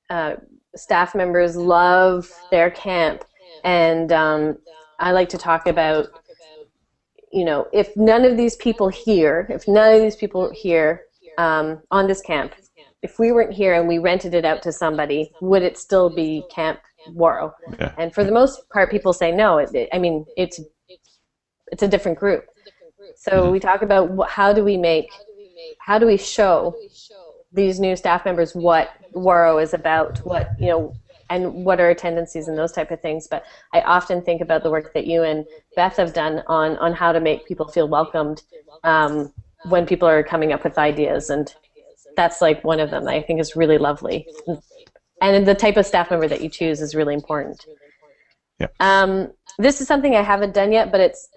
uh, 0.09 0.37
staff 0.75 1.15
members 1.15 1.57
love 1.57 2.31
their 2.51 2.71
camp, 2.71 3.25
and 3.65 4.13
um, 4.13 4.59
I 4.99 5.13
like 5.13 5.29
to 5.31 5.39
talk 5.39 5.67
about, 5.67 6.07
you 7.33 7.45
know, 7.45 7.67
if 7.73 7.95
none 7.97 8.25
of 8.25 8.37
these 8.37 8.57
people 8.57 8.89
here, 8.89 9.47
if 9.51 9.69
none 9.69 9.95
of 9.95 10.01
these 10.01 10.17
people 10.17 10.51
here 10.53 11.03
um, 11.41 11.81
on 11.91 12.07
this 12.07 12.21
camp, 12.21 12.53
if 13.03 13.19
we 13.19 13.33
weren't 13.33 13.53
here 13.53 13.75
and 13.75 13.89
we 13.89 13.99
rented 13.99 14.35
it 14.35 14.45
out 14.45 14.63
to 14.63 14.73
somebody, 14.73 15.33
would 15.41 15.63
it 15.63 15.79
still 15.79 16.11
be 16.11 16.45
Camp 16.51 16.81
Warrow? 17.09 17.55
Yeah. 17.79 17.95
And 17.97 18.13
for 18.15 18.25
the 18.25 18.33
most 18.33 18.69
part, 18.69 18.91
people 18.91 19.15
say 19.15 19.33
no. 19.33 19.59
It, 19.59 19.75
it, 19.75 19.89
I 19.93 19.99
mean, 19.99 20.27
it's 20.37 20.61
it's 21.73 21.83
a 21.83 21.89
different 21.89 22.19
group. 22.19 22.45
So 23.17 23.31
mm-hmm. 23.33 23.53
we 23.53 23.61
talk 23.61 23.81
about 23.81 24.29
how 24.29 24.53
do 24.53 24.63
we 24.63 24.77
make, 24.77 25.09
how 25.79 25.99
do 25.99 26.07
we 26.07 26.19
show 26.19 26.75
these 27.53 27.81
new 27.81 27.97
staff 27.97 28.25
members 28.25 28.55
what 28.55 28.91
Warrow 29.13 29.59
is 29.59 29.73
about, 29.73 30.19
what 30.19 30.51
you 30.59 30.69
know, 30.69 30.95
and 31.31 31.65
what 31.65 31.81
are 31.81 31.87
our 31.87 31.95
tendencies 31.95 32.49
and 32.49 32.59
those 32.59 32.73
type 32.73 32.91
of 32.91 33.01
things. 33.01 33.29
But 33.29 33.45
I 33.73 33.81
often 33.81 34.21
think 34.21 34.43
about 34.43 34.63
the 34.63 34.71
work 34.71 34.93
that 34.93 35.07
you 35.07 35.23
and 35.23 35.47
Beth 35.75 35.97
have 35.97 36.13
done 36.13 36.43
on 36.49 36.77
on 36.79 36.93
how 36.93 37.13
to 37.13 37.21
make 37.21 37.47
people 37.47 37.67
feel 37.69 37.89
welcomed 37.89 38.43
um, 38.85 39.33
when 39.65 39.87
people 39.87 40.09
are 40.09 40.23
coming 40.23 40.53
up 40.53 40.65
with 40.65 40.79
ideas, 40.79 41.31
and 41.31 41.55
that's 42.17 42.41
like 42.41 42.63
one 42.65 42.81
of 42.81 42.91
them 42.91 43.07
I 43.07 43.23
think 43.23 43.41
is 43.41 43.57
really 43.57 43.79
lovely. 43.79 44.27
And 45.23 45.47
the 45.47 45.55
type 45.55 45.77
of 45.77 45.87
staff 45.87 46.11
member 46.11 46.29
that 46.29 46.41
you 46.41 46.49
choose 46.49 46.81
is 46.81 46.95
really 46.95 47.15
important. 47.15 47.67
Yeah. 48.59 48.69
Um, 48.81 49.33
this 49.59 49.81
is 49.81 49.87
something 49.87 50.17
I 50.17 50.23
haven't 50.23 50.55
done 50.55 50.73
yet, 50.73 50.91
but 50.91 51.01
it's 51.01 51.29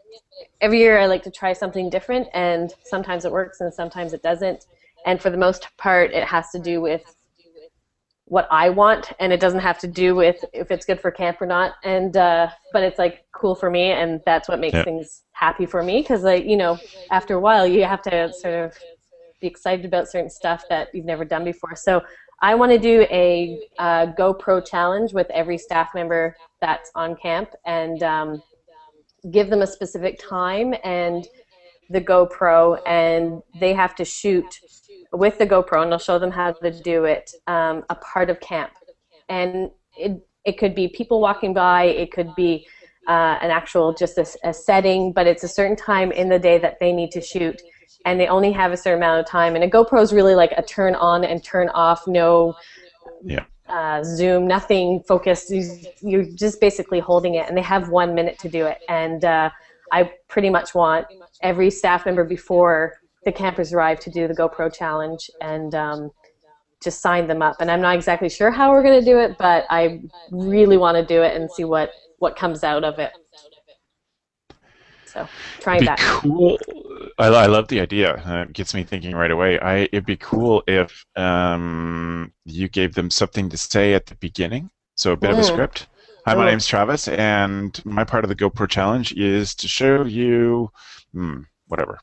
every 0.61 0.79
year 0.79 0.99
I 0.99 1.05
like 1.05 1.23
to 1.23 1.31
try 1.31 1.53
something 1.53 1.89
different, 1.89 2.27
and 2.33 2.73
sometimes 2.83 3.25
it 3.25 3.31
works 3.31 3.61
and 3.61 3.73
sometimes 3.73 4.13
it 4.13 4.23
doesn't 4.23 4.65
and 5.05 5.21
for 5.21 5.29
the 5.29 5.37
most 5.37 5.67
part 5.77 6.11
it 6.11 6.23
has 6.23 6.49
to 6.51 6.59
do 6.59 6.81
with 6.81 7.15
what 8.33 8.47
I 8.49 8.71
want, 8.71 9.11
and 9.19 9.31
it 9.31 9.39
doesn't 9.39 9.59
have 9.59 9.77
to 9.77 9.87
do 9.87 10.15
with 10.15 10.43
if 10.53 10.71
it's 10.71 10.87
good 10.87 10.99
for 10.99 11.11
camp 11.11 11.39
or 11.39 11.45
not. 11.45 11.73
And 11.83 12.17
uh, 12.17 12.49
but 12.71 12.81
it's 12.81 12.97
like 12.97 13.25
cool 13.31 13.53
for 13.53 13.69
me, 13.69 13.91
and 13.91 14.21
that's 14.25 14.49
what 14.49 14.59
makes 14.59 14.83
things 14.83 15.21
happy 15.33 15.67
for 15.67 15.83
me. 15.83 16.01
Because 16.01 16.23
like 16.23 16.43
you 16.43 16.57
know, 16.57 16.79
after 17.11 17.35
a 17.35 17.39
while, 17.39 17.67
you 17.67 17.83
have 17.83 18.01
to 18.01 18.33
sort 18.33 18.55
of 18.55 18.75
be 19.39 19.45
excited 19.45 19.85
about 19.85 20.09
certain 20.09 20.31
stuff 20.31 20.63
that 20.67 20.87
you've 20.95 21.05
never 21.05 21.23
done 21.23 21.43
before. 21.43 21.75
So 21.75 22.01
I 22.41 22.55
want 22.55 22.71
to 22.71 22.79
do 22.79 23.05
a 23.11 23.59
uh, 23.77 24.07
GoPro 24.17 24.65
challenge 24.65 25.13
with 25.13 25.29
every 25.29 25.59
staff 25.59 25.93
member 25.93 26.35
that's 26.59 26.89
on 26.95 27.15
camp, 27.15 27.51
and 27.67 28.01
um, 28.01 28.41
give 29.29 29.51
them 29.51 29.61
a 29.61 29.67
specific 29.67 30.19
time 30.19 30.73
and 30.83 31.27
the 31.91 32.01
GoPro, 32.01 32.79
and 32.87 33.43
they 33.59 33.75
have 33.75 33.93
to 33.93 34.05
shoot 34.05 34.59
with 35.13 35.37
the 35.37 35.45
GoPro, 35.45 35.83
and 35.83 35.93
I'll 35.93 35.99
show 35.99 36.19
them 36.19 36.31
how 36.31 36.51
to 36.51 36.71
do 36.81 37.05
it, 37.05 37.31
um, 37.47 37.83
a 37.89 37.95
part 37.95 38.29
of 38.29 38.39
camp. 38.39 38.71
And 39.29 39.69
it, 39.97 40.25
it 40.43 40.57
could 40.57 40.75
be 40.75 40.87
people 40.87 41.21
walking 41.21 41.53
by, 41.53 41.83
it 41.85 42.11
could 42.11 42.33
be 42.35 42.67
uh, 43.07 43.37
an 43.41 43.51
actual, 43.51 43.93
just 43.93 44.17
a, 44.17 44.25
a, 44.43 44.53
setting, 44.53 45.13
but 45.13 45.27
it's 45.27 45.43
a 45.43 45.47
certain 45.47 45.75
time 45.75 46.11
in 46.11 46.29
the 46.29 46.39
day 46.39 46.57
that 46.57 46.79
they 46.79 46.91
need 46.91 47.11
to 47.11 47.21
shoot, 47.21 47.61
and 48.05 48.19
they 48.19 48.27
only 48.27 48.51
have 48.51 48.71
a 48.71 48.77
certain 48.77 48.99
amount 48.99 49.19
of 49.19 49.27
time. 49.27 49.55
And 49.55 49.63
a 49.63 49.69
GoPro 49.69 50.01
is 50.01 50.13
really 50.13 50.35
like 50.35 50.53
a 50.57 50.63
turn 50.63 50.95
on 50.95 51.23
and 51.23 51.43
turn 51.43 51.69
off, 51.69 52.07
no 52.07 52.55
yeah. 53.23 53.45
uh, 53.67 54.03
zoom, 54.03 54.47
nothing 54.47 55.03
focused. 55.07 55.53
You're 56.01 56.23
just 56.23 56.59
basically 56.59 56.99
holding 56.99 57.35
it, 57.35 57.47
and 57.47 57.57
they 57.57 57.61
have 57.61 57.89
one 57.89 58.15
minute 58.15 58.39
to 58.39 58.49
do 58.49 58.65
it. 58.65 58.79
And 58.89 59.23
uh, 59.23 59.49
I 59.91 60.11
pretty 60.27 60.49
much 60.49 60.73
want 60.73 61.05
every 61.41 61.69
staff 61.69 62.05
member 62.05 62.23
before 62.23 62.93
the 63.25 63.31
campers 63.31 63.73
arrive 63.73 63.99
to 64.01 64.09
do 64.09 64.27
the 64.27 64.33
GoPro 64.33 64.73
challenge 64.73 65.29
and 65.41 65.73
um, 65.75 66.11
just 66.83 67.01
sign 67.01 67.27
them 67.27 67.41
up. 67.41 67.55
And 67.59 67.71
I'm 67.71 67.81
not 67.81 67.95
exactly 67.95 68.29
sure 68.29 68.51
how 68.51 68.71
we're 68.71 68.83
going 68.83 68.99
to 68.99 69.05
do 69.05 69.19
it, 69.19 69.37
but 69.37 69.65
I 69.69 70.01
really 70.31 70.77
want 70.77 70.97
to 70.97 71.05
do 71.05 71.21
it 71.23 71.35
and 71.35 71.51
see 71.51 71.63
what, 71.63 71.91
what 72.19 72.35
comes 72.35 72.63
out 72.63 72.83
of 72.83 72.99
it. 72.99 73.11
So 75.05 75.27
trying 75.59 75.81
be 75.81 75.85
that. 75.85 75.99
Cool. 75.99 76.57
I, 77.19 77.27
I 77.27 77.45
love 77.45 77.67
the 77.67 77.79
idea. 77.79 78.15
Uh, 78.25 78.43
it 78.43 78.53
gets 78.53 78.73
me 78.73 78.83
thinking 78.83 79.15
right 79.15 79.29
away. 79.29 79.59
I 79.59 79.81
it'd 79.91 80.07
be 80.07 80.17
cool 80.17 80.63
if 80.65 81.05
um, 81.15 82.33
you 82.45 82.67
gave 82.67 82.95
them 82.95 83.11
something 83.11 83.47
to 83.49 83.57
say 83.57 83.93
at 83.93 84.07
the 84.07 84.15
beginning. 84.15 84.71
So 84.95 85.11
a 85.11 85.17
bit 85.17 85.29
mm. 85.29 85.33
of 85.33 85.39
a 85.39 85.41
mm. 85.43 85.45
script. 85.45 85.87
Hi, 86.25 86.35
my 86.35 86.45
name's 86.45 86.65
Travis, 86.65 87.09
and 87.09 87.79
my 87.85 88.05
part 88.05 88.23
of 88.23 88.29
the 88.29 88.35
GoPro 88.35 88.67
challenge 88.67 89.11
is 89.13 89.53
to 89.55 89.67
show 89.67 90.05
you, 90.05 90.71
hmm, 91.11 91.41
whatever, 91.67 91.99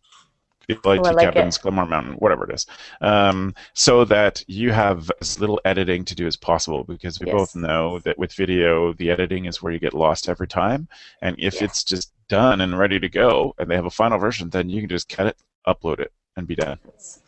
like 0.84 1.00
oh, 1.00 1.10
like 1.10 1.32
Cabins, 1.32 1.58
Glenmore 1.58 1.86
Mountain, 1.86 2.14
whatever 2.14 2.48
it 2.48 2.54
is, 2.54 2.66
um, 3.00 3.54
so 3.74 4.04
that 4.04 4.44
you 4.46 4.72
have 4.72 5.10
as 5.20 5.40
little 5.40 5.60
editing 5.64 6.04
to 6.06 6.14
do 6.14 6.26
as 6.26 6.36
possible. 6.36 6.84
Because 6.84 7.20
we 7.20 7.26
yes. 7.26 7.34
both 7.34 7.56
know 7.56 7.98
that 8.00 8.18
with 8.18 8.32
video, 8.32 8.92
the 8.94 9.10
editing 9.10 9.46
is 9.46 9.62
where 9.62 9.72
you 9.72 9.78
get 9.78 9.94
lost 9.94 10.28
every 10.28 10.48
time. 10.48 10.88
And 11.22 11.36
if 11.38 11.56
yeah. 11.56 11.64
it's 11.64 11.84
just 11.84 12.12
done 12.28 12.60
and 12.60 12.78
ready 12.78 13.00
to 13.00 13.08
go, 13.08 13.54
and 13.58 13.70
they 13.70 13.74
have 13.74 13.86
a 13.86 13.90
final 13.90 14.18
version, 14.18 14.50
then 14.50 14.70
you 14.70 14.80
can 14.80 14.88
just 14.88 15.08
cut 15.08 15.26
it, 15.26 15.36
upload 15.66 16.00
it, 16.00 16.12
and 16.36 16.46
be 16.46 16.54
done. 16.54 16.78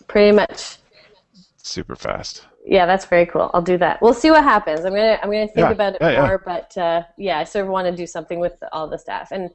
Pretty 0.08 0.34
much. 0.34 0.78
Super 1.56 1.96
fast. 1.96 2.46
Yeah, 2.64 2.86
that's 2.86 3.04
very 3.06 3.26
cool. 3.26 3.50
I'll 3.54 3.62
do 3.62 3.78
that. 3.78 4.00
We'll 4.00 4.14
see 4.14 4.30
what 4.30 4.44
happens. 4.44 4.84
I'm 4.84 4.94
gonna 4.94 5.18
I'm 5.22 5.30
gonna 5.30 5.46
think 5.46 5.58
yeah, 5.58 5.70
about 5.70 5.94
it 5.94 6.02
yeah, 6.02 6.26
more, 6.26 6.42
but 6.44 6.76
uh, 6.76 7.02
yeah, 7.18 7.38
I 7.38 7.44
sort 7.44 7.64
of 7.64 7.70
want 7.70 7.88
to 7.88 7.96
do 7.96 8.06
something 8.06 8.38
with 8.38 8.62
all 8.72 8.88
the 8.88 8.98
staff, 8.98 9.32
and 9.32 9.50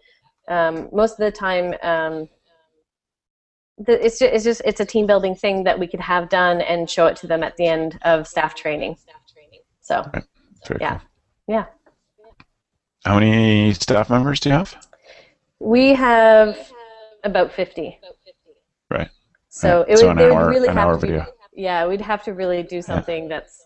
um, 0.47 0.89
most 0.91 1.13
of 1.13 1.17
the 1.19 1.31
time. 1.31 1.73
Um, 1.83 2.29
it's 3.77 4.19
just, 4.19 4.33
it's 4.33 4.43
just 4.43 4.61
it's 4.65 4.79
a 4.79 4.85
team 4.85 5.05
building 5.05 5.35
thing 5.35 5.63
that 5.63 5.77
we 5.77 5.87
could 5.87 5.99
have 5.99 6.29
done 6.29 6.61
and 6.61 6.89
show 6.89 7.05
it 7.07 7.15
to 7.17 7.27
them 7.27 7.43
at 7.43 7.55
the 7.57 7.67
end 7.67 7.99
of 8.03 8.27
staff 8.27 8.55
training. 8.55 8.95
Staff 8.95 9.21
training. 9.31 9.59
So, 9.81 10.09
right. 10.13 10.81
yeah, 10.81 10.99
cool. 10.99 11.01
yeah. 11.47 11.65
How 13.05 13.19
many 13.19 13.73
staff 13.73 14.09
members 14.09 14.39
do 14.39 14.49
you 14.49 14.55
have? 14.55 14.75
We 15.59 15.89
have 15.89 16.57
about 17.23 17.51
fifty. 17.51 17.99
Right. 18.89 19.09
So 19.49 19.79
right. 19.79 19.89
it 19.89 19.97
so 19.99 20.07
would, 20.07 20.17
an 20.17 20.31
hour, 20.31 20.49
really 20.49 20.67
an 20.67 20.77
hour 20.77 20.97
video. 20.97 21.25
yeah, 21.53 21.87
we'd 21.87 22.01
have 22.01 22.23
to 22.23 22.33
really 22.33 22.63
do 22.63 22.81
something 22.81 23.23
yeah. 23.23 23.29
that's. 23.29 23.65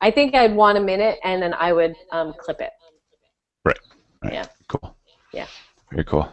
I 0.00 0.10
think 0.10 0.34
I'd 0.34 0.54
want 0.54 0.78
a 0.78 0.80
minute, 0.80 1.18
and 1.22 1.40
then 1.40 1.54
I 1.54 1.72
would 1.72 1.94
um, 2.10 2.34
clip 2.38 2.60
it. 2.60 2.70
Right. 3.64 3.78
right. 4.24 4.32
Yeah. 4.32 4.46
Cool. 4.66 4.96
Yeah. 5.32 5.46
Very 5.90 6.04
cool. 6.04 6.28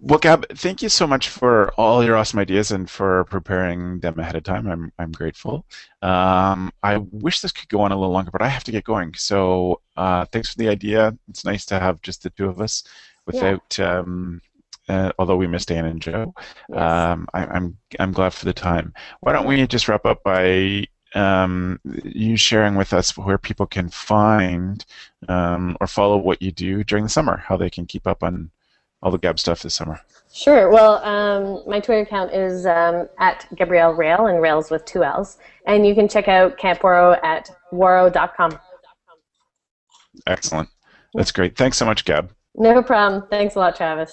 Well, 0.00 0.18
Gab, 0.18 0.46
thank 0.56 0.82
you 0.82 0.88
so 0.88 1.06
much 1.06 1.28
for 1.28 1.72
all 1.74 2.04
your 2.04 2.16
awesome 2.16 2.38
ideas 2.38 2.70
and 2.70 2.88
for 2.88 3.24
preparing 3.24 4.00
them 4.00 4.18
ahead 4.18 4.36
of 4.36 4.44
time. 4.44 4.66
I'm, 4.66 4.92
I'm 4.98 5.12
grateful. 5.12 5.64
Um, 6.02 6.72
I 6.82 6.98
wish 7.10 7.40
this 7.40 7.52
could 7.52 7.68
go 7.68 7.80
on 7.80 7.92
a 7.92 7.96
little 7.96 8.12
longer, 8.12 8.30
but 8.30 8.42
I 8.42 8.48
have 8.48 8.64
to 8.64 8.72
get 8.72 8.84
going. 8.84 9.14
So 9.14 9.80
uh, 9.96 10.26
thanks 10.26 10.50
for 10.50 10.58
the 10.58 10.68
idea. 10.68 11.16
It's 11.28 11.44
nice 11.44 11.64
to 11.66 11.78
have 11.78 12.02
just 12.02 12.22
the 12.22 12.30
two 12.30 12.48
of 12.48 12.60
us 12.60 12.84
without, 13.26 13.76
yeah. 13.78 13.98
um, 13.98 14.40
uh, 14.88 15.12
although 15.18 15.36
we 15.36 15.46
missed 15.46 15.68
Dan 15.68 15.86
and 15.86 16.00
Joe. 16.00 16.34
Yes. 16.68 16.78
Um, 16.78 17.26
I, 17.32 17.42
am 17.42 17.50
I'm, 17.52 17.78
I'm 17.98 18.12
glad 18.12 18.34
for 18.34 18.44
the 18.44 18.52
time. 18.52 18.92
Why 19.20 19.32
don't 19.32 19.46
we 19.46 19.66
just 19.66 19.88
wrap 19.88 20.04
up 20.04 20.22
by 20.22 20.86
um, 21.14 21.80
you 21.84 22.36
sharing 22.36 22.74
with 22.74 22.92
us 22.92 23.16
where 23.16 23.38
people 23.38 23.66
can 23.66 23.88
find 23.88 24.84
um, 25.28 25.76
or 25.80 25.86
follow 25.86 26.16
what 26.16 26.42
you 26.42 26.50
do 26.50 26.84
during 26.84 27.04
the 27.04 27.10
summer, 27.10 27.36
how 27.36 27.56
they 27.56 27.70
can 27.70 27.86
keep 27.86 28.06
up 28.06 28.22
on 28.22 28.50
all 29.04 29.10
the 29.10 29.18
Gab 29.18 29.38
stuff 29.38 29.62
this 29.62 29.74
summer? 29.74 30.00
Sure. 30.32 30.70
Well, 30.70 30.94
um, 31.04 31.62
my 31.68 31.78
Twitter 31.78 32.00
account 32.00 32.32
is 32.32 32.66
um, 32.66 33.08
at 33.20 33.46
Gabrielle 33.54 33.92
Rail, 33.92 34.26
and 34.26 34.42
Rails 34.42 34.70
with 34.70 34.84
two 34.84 35.04
L's. 35.04 35.38
And 35.66 35.86
you 35.86 35.94
can 35.94 36.08
check 36.08 36.26
out 36.26 36.58
Camp 36.58 36.82
Warrow 36.82 37.12
at 37.22 37.50
warrow.com. 37.70 38.58
Excellent. 40.26 40.68
That's 41.12 41.30
great. 41.30 41.56
Thanks 41.56 41.76
so 41.76 41.84
much, 41.84 42.04
Gab. 42.04 42.30
No 42.56 42.82
problem. 42.82 43.28
Thanks 43.30 43.54
a 43.54 43.58
lot, 43.58 43.76
Travis. 43.76 44.12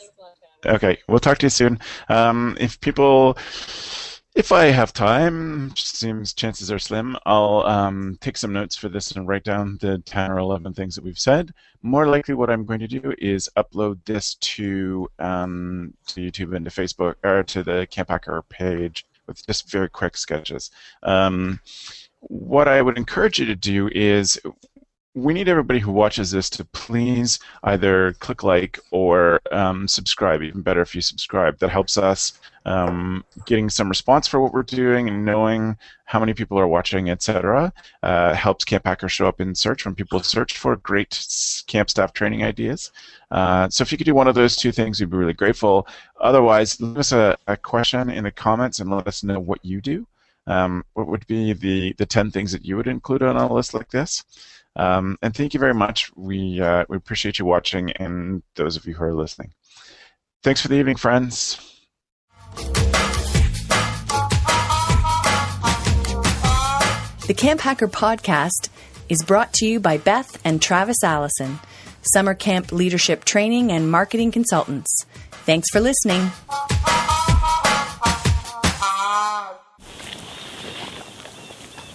Okay. 0.66 1.00
We'll 1.08 1.20
talk 1.20 1.40
to 1.40 1.46
you 1.46 1.50
soon. 1.50 1.80
Um, 2.10 2.56
if 2.60 2.80
people 2.82 3.38
if 4.34 4.52
I 4.52 4.66
have 4.66 4.94
time, 4.94 5.74
seems 5.76 6.34
chances 6.34 6.72
are 6.72 6.80
slim, 6.80 7.18
I'll 7.26 7.64
um, 7.66 8.18
take 8.22 8.38
some 8.38 8.54
notes 8.54 8.76
for 8.76 8.88
this 8.88 9.12
and 9.12 9.28
write 9.28 9.44
down 9.44 9.78
the 9.82 10.00
10 10.00 10.32
or 10.32 10.40
11 10.40 10.74
things 10.74 10.96
that 10.96 11.04
we've 11.04 11.20
said. 11.20 11.54
More 11.82 12.08
likely, 12.08 12.34
what 12.34 12.50
I'm 12.50 12.66
going 12.66 12.80
to 12.80 12.88
do 12.88 13.14
is 13.18 13.50
upload 13.58 14.00
this 14.06 14.36
to 14.36 15.10
um, 15.20 15.94
to 16.08 16.22
YouTube 16.22 16.56
and 16.56 16.64
to 16.66 16.72
Facebook 16.72 17.16
or 17.24 17.44
to 17.44 17.64
the 17.64 17.88
Camp 17.92 18.10
Hacker 18.10 18.42
page 18.44 19.06
with 19.28 19.46
just 19.46 19.70
very 19.70 19.90
quick 19.90 20.16
sketches. 20.16 20.72
Um, 21.04 21.60
what 22.22 22.68
I 22.68 22.82
would 22.82 22.98
encourage 22.98 23.40
you 23.40 23.46
to 23.48 23.56
do 23.56 23.90
is 23.94 24.40
we 25.14 25.34
need 25.34 25.50
everybody 25.50 25.80
who 25.80 25.92
watches 25.92 26.32
this 26.32 26.50
to 26.50 26.64
please 26.64 27.40
either 27.64 28.14
click 28.14 28.44
like 28.44 28.80
or 28.92 29.42
um, 29.52 29.86
subscribe. 29.88 30.42
Even 30.42 30.62
better 30.62 30.82
if 30.82 30.96
you 30.96 31.02
subscribe. 31.02 31.60
That 31.60 31.70
helps 31.70 31.98
us 31.98 32.40
um, 32.66 33.26
getting 33.46 33.70
some 33.70 33.90
response 33.90 34.28
for 34.28 34.40
what 34.40 34.54
we're 34.54 34.64
doing 34.64 35.10
and 35.10 35.26
knowing 35.26 35.76
how 36.06 36.20
many 36.20 36.34
people 36.34 36.58
are 36.58 36.68
watching, 36.68 37.10
etc. 37.10 37.74
Uh, 38.04 38.34
helps 38.34 38.64
Camp 38.64 38.86
Hacker 38.86 39.10
show 39.10 39.28
up 39.28 39.42
in 39.42 39.54
search 39.54 39.84
when 39.84 39.96
people 39.96 40.22
search 40.22 40.58
for 40.58 40.78
great 40.78 41.26
camp 41.68 41.90
staff 41.90 42.14
training 42.14 42.44
ideas. 42.44 42.92
Uh, 43.32 43.68
so 43.70 43.82
if 43.82 43.92
you 43.92 43.98
could 43.98 44.06
do 44.06 44.16
one 44.16 44.28
of 44.28 44.36
those 44.36 44.56
two 44.56 44.72
things, 44.72 45.00
we'd 45.00 45.10
be 45.10 45.18
really 45.18 45.34
grateful. 45.34 45.88
Otherwise, 46.22 46.80
leave 46.80 46.98
us 46.98 47.12
a, 47.12 47.38
a 47.48 47.58
question 47.58 48.10
in 48.10 48.24
the 48.24 48.32
comments 48.32 48.80
and 48.80 48.90
let 48.90 49.08
us 49.08 49.24
know 49.24 49.40
what 49.40 49.64
you 49.66 49.82
do. 49.82 50.08
Um, 50.48 50.86
what 50.94 51.08
would 51.08 51.28
be 51.28 51.54
the, 51.54 51.94
the 51.98 52.06
10 52.06 52.32
things 52.32 52.52
that 52.54 52.66
you 52.66 52.78
would 52.78 52.88
include 52.88 53.24
on 53.24 53.36
a 53.36 53.52
list 53.52 53.74
like 53.74 53.90
this? 53.90 54.24
Um, 54.76 55.18
and 55.22 55.36
thank 55.36 55.54
you 55.54 55.60
very 55.60 55.74
much. 55.74 56.12
We, 56.16 56.62
uh, 56.62 56.86
we 56.88 56.98
appreciate 56.98 57.40
you 57.40 57.46
watching 57.46 57.92
and 57.92 58.42
those 58.56 58.78
of 58.78 58.86
you 58.86 58.94
who 58.94 59.04
are 59.04 59.14
listening. 59.14 59.54
Thanks 60.44 60.62
for 60.62 60.70
the 60.70 60.76
evening, 60.76 60.96
friends. 60.96 61.60
The 67.28 67.36
Camp 67.36 67.62
Hacker 67.62 67.88
podcast 67.88 68.70
is 69.08 69.24
brought 69.24 69.54
to 69.54 69.66
you 69.66 69.80
by 69.80 69.98
Beth 69.98 70.40
and 70.44 70.62
Travis 70.62 71.04
Allison, 71.04 71.60
summer 72.02 72.34
camp 72.34 72.72
leadership 72.72 73.26
training 73.26 73.72
and 73.72 73.92
marketing 73.92 74.32
consultants. 74.32 75.06
Thanks 75.46 75.70
for 75.70 75.80
listening. 75.80 76.32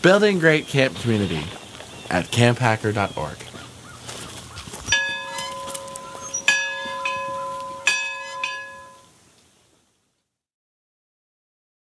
Building 0.03 0.39
great 0.39 0.69
camp 0.69 0.95
community 0.97 1.43
at 2.11 2.31
camphacker.org. 2.31 3.46